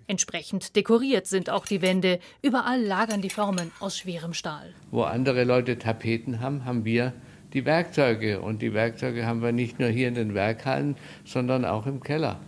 [0.09, 2.21] Entsprechend dekoriert sind auch die Wände.
[2.41, 4.73] Überall lagern die Formen aus schwerem Stahl.
[4.93, 7.13] Wo andere Leute Tapeten haben, haben wir
[7.53, 8.41] die Werkzeuge.
[8.41, 12.39] Und die Werkzeuge haben wir nicht nur hier in den Werkhallen, sondern auch im Keller.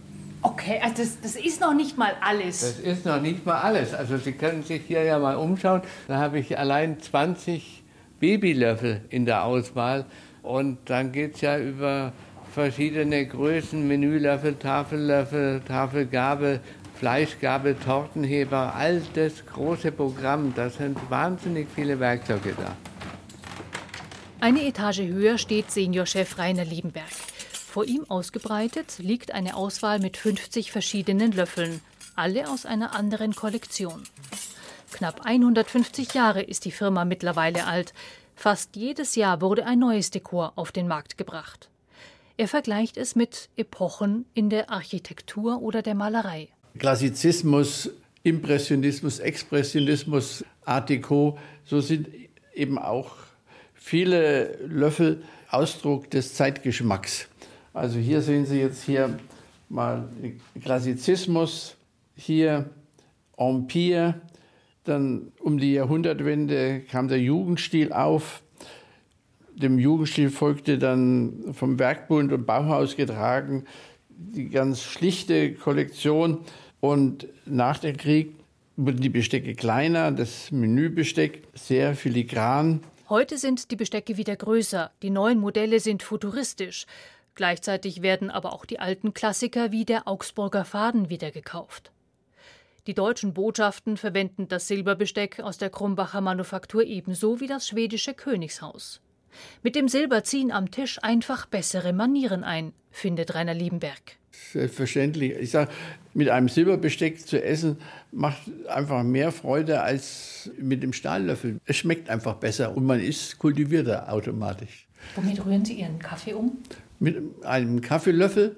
[0.43, 2.61] Okay, also das, das ist noch nicht mal alles.
[2.61, 3.93] Das ist noch nicht mal alles.
[3.93, 5.83] Also Sie können sich hier ja mal umschauen.
[6.07, 7.83] Da habe ich allein 20
[8.21, 10.05] Babylöffel in der Auswahl.
[10.43, 12.13] Und dann geht es ja über
[12.53, 16.61] verschiedene Größen, Menülöffel, Tafellöffel, Tafelgabel,
[16.99, 20.53] Fleischgabel, Tortenheber, all das große Programm.
[20.55, 22.76] Da sind wahnsinnig viele Werkzeuge da.
[24.40, 27.12] Eine Etage höher steht Seniorchef Rainer Liebenberg.
[27.53, 31.80] Vor ihm ausgebreitet liegt eine Auswahl mit 50 verschiedenen Löffeln,
[32.16, 34.03] alle aus einer anderen Kollektion.
[34.90, 37.92] Knapp 150 Jahre ist die Firma mittlerweile alt.
[38.34, 41.70] Fast jedes Jahr wurde ein neues Dekor auf den Markt gebracht.
[42.36, 46.49] Er vergleicht es mit Epochen in der Architektur oder der Malerei.
[46.77, 47.91] Klassizismus,
[48.23, 52.09] Impressionismus, Expressionismus, Art Deco, so sind
[52.55, 53.12] eben auch
[53.75, 57.29] viele Löffel Ausdruck des Zeitgeschmacks.
[57.73, 59.19] Also hier sehen Sie jetzt hier
[59.69, 60.09] mal
[60.62, 61.77] Klassizismus,
[62.14, 62.69] hier
[63.37, 64.21] Empire,
[64.85, 68.43] dann um die Jahrhundertwende kam der Jugendstil auf.
[69.55, 73.64] Dem Jugendstil folgte dann vom Werkbund und Bauhaus getragen
[74.19, 76.45] die ganz schlichte Kollektion.
[76.81, 78.35] Und nach dem Krieg
[78.77, 82.81] wurden die Bestecke kleiner, das Menübesteck sehr filigran.
[83.09, 86.87] Heute sind die Bestecke wieder größer, die neuen Modelle sind futuristisch.
[87.35, 91.93] Gleichzeitig werden aber auch die alten Klassiker wie der Augsburger Faden wieder gekauft.
[92.87, 99.01] Die deutschen Botschaften verwenden das Silberbesteck aus der Krumbacher Manufaktur ebenso wie das schwedische Königshaus.
[99.62, 104.16] Mit dem Silber ziehen am Tisch einfach bessere Manieren ein, findet Rainer Liebenberg.
[104.53, 105.32] Selbstverständlich.
[105.39, 105.70] Ich sage,
[106.14, 107.78] mit einem Silberbesteck zu essen
[108.12, 111.61] macht einfach mehr Freude als mit dem Stahllöffel.
[111.66, 114.86] Es schmeckt einfach besser und man ist kultivierter automatisch.
[115.16, 116.59] Womit rühren Sie Ihren Kaffee um?
[116.99, 118.57] Mit einem Kaffeelöffel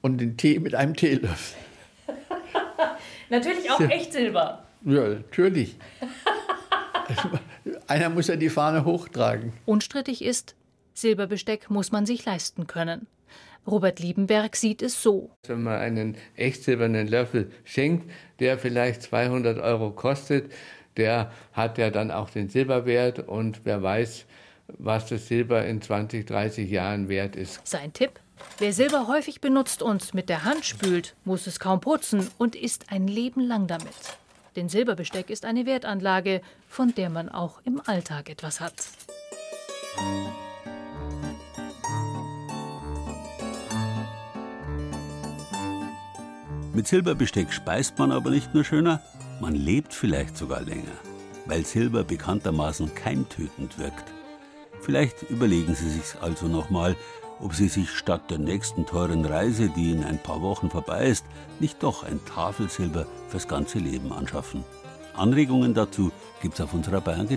[0.00, 1.58] und den Tee mit einem Teelöffel.
[3.30, 4.64] natürlich auch echt Silber.
[4.84, 5.76] Ja, natürlich.
[7.86, 9.52] Einer muss ja die Fahne hochtragen.
[9.66, 10.54] Unstrittig ist,
[10.94, 13.06] Silberbesteck muss man sich leisten können.
[13.66, 15.30] Robert Liebenberg sieht es so.
[15.46, 20.50] Wenn man einen echt silbernen Löffel schenkt, der vielleicht 200 Euro kostet,
[20.96, 24.26] der hat ja dann auch den Silberwert und wer weiß,
[24.78, 27.60] was das Silber in 20, 30 Jahren wert ist.
[27.66, 28.20] Sein Tipp?
[28.58, 32.90] Wer Silber häufig benutzt und mit der Hand spült, muss es kaum putzen und ist
[32.90, 33.94] ein Leben lang damit.
[34.56, 38.74] Denn Silberbesteck ist eine Wertanlage, von der man auch im Alltag etwas hat.
[46.72, 49.02] Mit Silberbesteck speist man aber nicht nur schöner,
[49.40, 50.96] man lebt vielleicht sogar länger,
[51.46, 54.04] weil Silber bekanntermaßen keimtötend wirkt.
[54.80, 56.96] Vielleicht überlegen Sie sich also nochmal,
[57.40, 61.24] ob Sie sich statt der nächsten teuren Reise, die in ein paar Wochen vorbei ist,
[61.58, 64.64] nicht doch ein Tafelsilber fürs ganze Leben anschaffen.
[65.14, 66.12] Anregungen dazu
[66.42, 67.28] gibt's auf unserer Bayern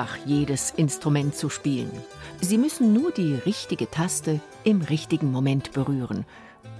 [0.00, 1.90] einfach, jedes Instrument zu spielen.
[2.40, 6.24] Sie müssen nur die richtige Taste im richtigen Moment berühren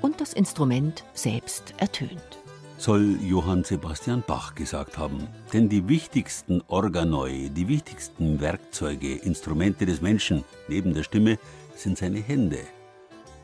[0.01, 2.39] und das Instrument selbst ertönt.
[2.79, 5.29] Soll Johann Sebastian Bach gesagt haben.
[5.53, 11.39] Denn die wichtigsten Organoi, die wichtigsten Werkzeuge, Instrumente des Menschen neben der Stimme
[11.77, 12.61] sind seine Hände.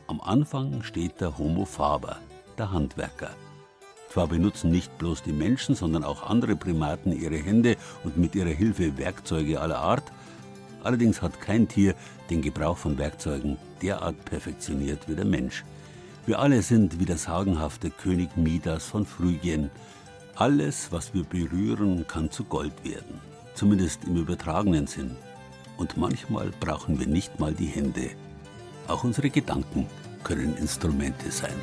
[0.07, 2.17] Am Anfang steht der Homo faber,
[2.57, 3.29] der Handwerker.
[4.09, 8.49] Zwar benutzen nicht bloß die Menschen, sondern auch andere Primaten ihre Hände und mit ihrer
[8.49, 10.11] Hilfe Werkzeuge aller Art.
[10.83, 11.95] Allerdings hat kein Tier
[12.29, 15.63] den Gebrauch von Werkzeugen derart perfektioniert wie der Mensch.
[16.25, 19.69] Wir alle sind wie der sagenhafte König Midas von Phrygien.
[20.35, 23.21] Alles, was wir berühren, kann zu Gold werden.
[23.55, 25.15] Zumindest im übertragenen Sinn.
[25.77, 28.11] Und manchmal brauchen wir nicht mal die Hände.
[28.87, 29.87] Auch unsere Gedanken
[30.23, 31.55] können Instrumente sein.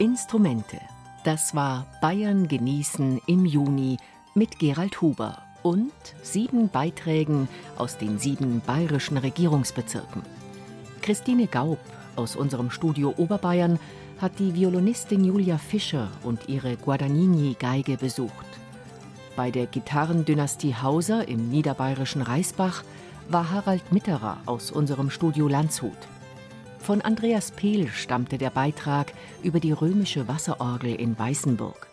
[0.00, 0.80] Instrumente.
[1.24, 3.98] Das war Bayern genießen im Juni
[4.34, 5.92] mit Gerald Huber und
[6.22, 10.22] sieben Beiträgen aus den sieben bayerischen Regierungsbezirken.
[11.02, 11.78] Christine Gaub
[12.16, 13.78] aus unserem Studio Oberbayern
[14.22, 18.46] hat die Violinistin Julia Fischer und ihre Guadagnini-Geige besucht.
[19.36, 22.84] Bei der Gitarrendynastie Hauser im niederbayerischen Reisbach
[23.28, 25.98] war Harald Mitterer aus unserem Studio Landshut.
[26.82, 29.12] Von Andreas Pehl stammte der Beitrag
[29.42, 31.88] über die römische Wasserorgel in Weißenburg.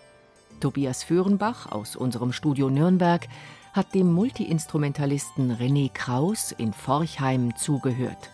[0.62, 3.28] Tobias Föhrenbach aus unserem Studio Nürnberg
[3.74, 8.32] hat dem Multiinstrumentalisten René Kraus in Forchheim zugehört.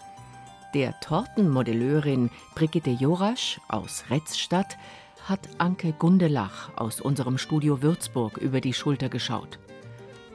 [0.76, 4.78] Der Tortenmodelleurin Brigitte Jorasch aus Retzstadt
[5.28, 9.60] hat Anke Gundelach aus unserem Studio Würzburg über die Schulter geschaut.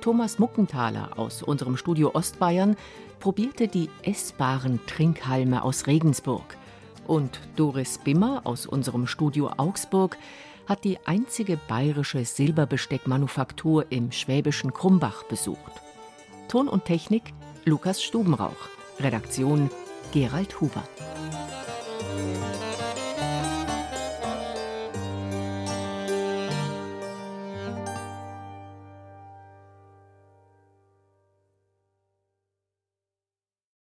[0.01, 2.77] Thomas Muckenthaler aus unserem Studio Ostbayern
[3.21, 6.57] probierte die essbaren Trinkhalme aus Regensburg.
[7.07, 10.17] Und Doris Bimmer aus unserem Studio Augsburg
[10.67, 15.73] hat die einzige bayerische Silberbesteckmanufaktur im schwäbischen Krumbach besucht.
[16.49, 17.33] Ton und Technik
[17.65, 18.69] Lukas Stubenrauch.
[19.01, 19.71] Redaktion
[20.13, 20.83] Gerald Huber.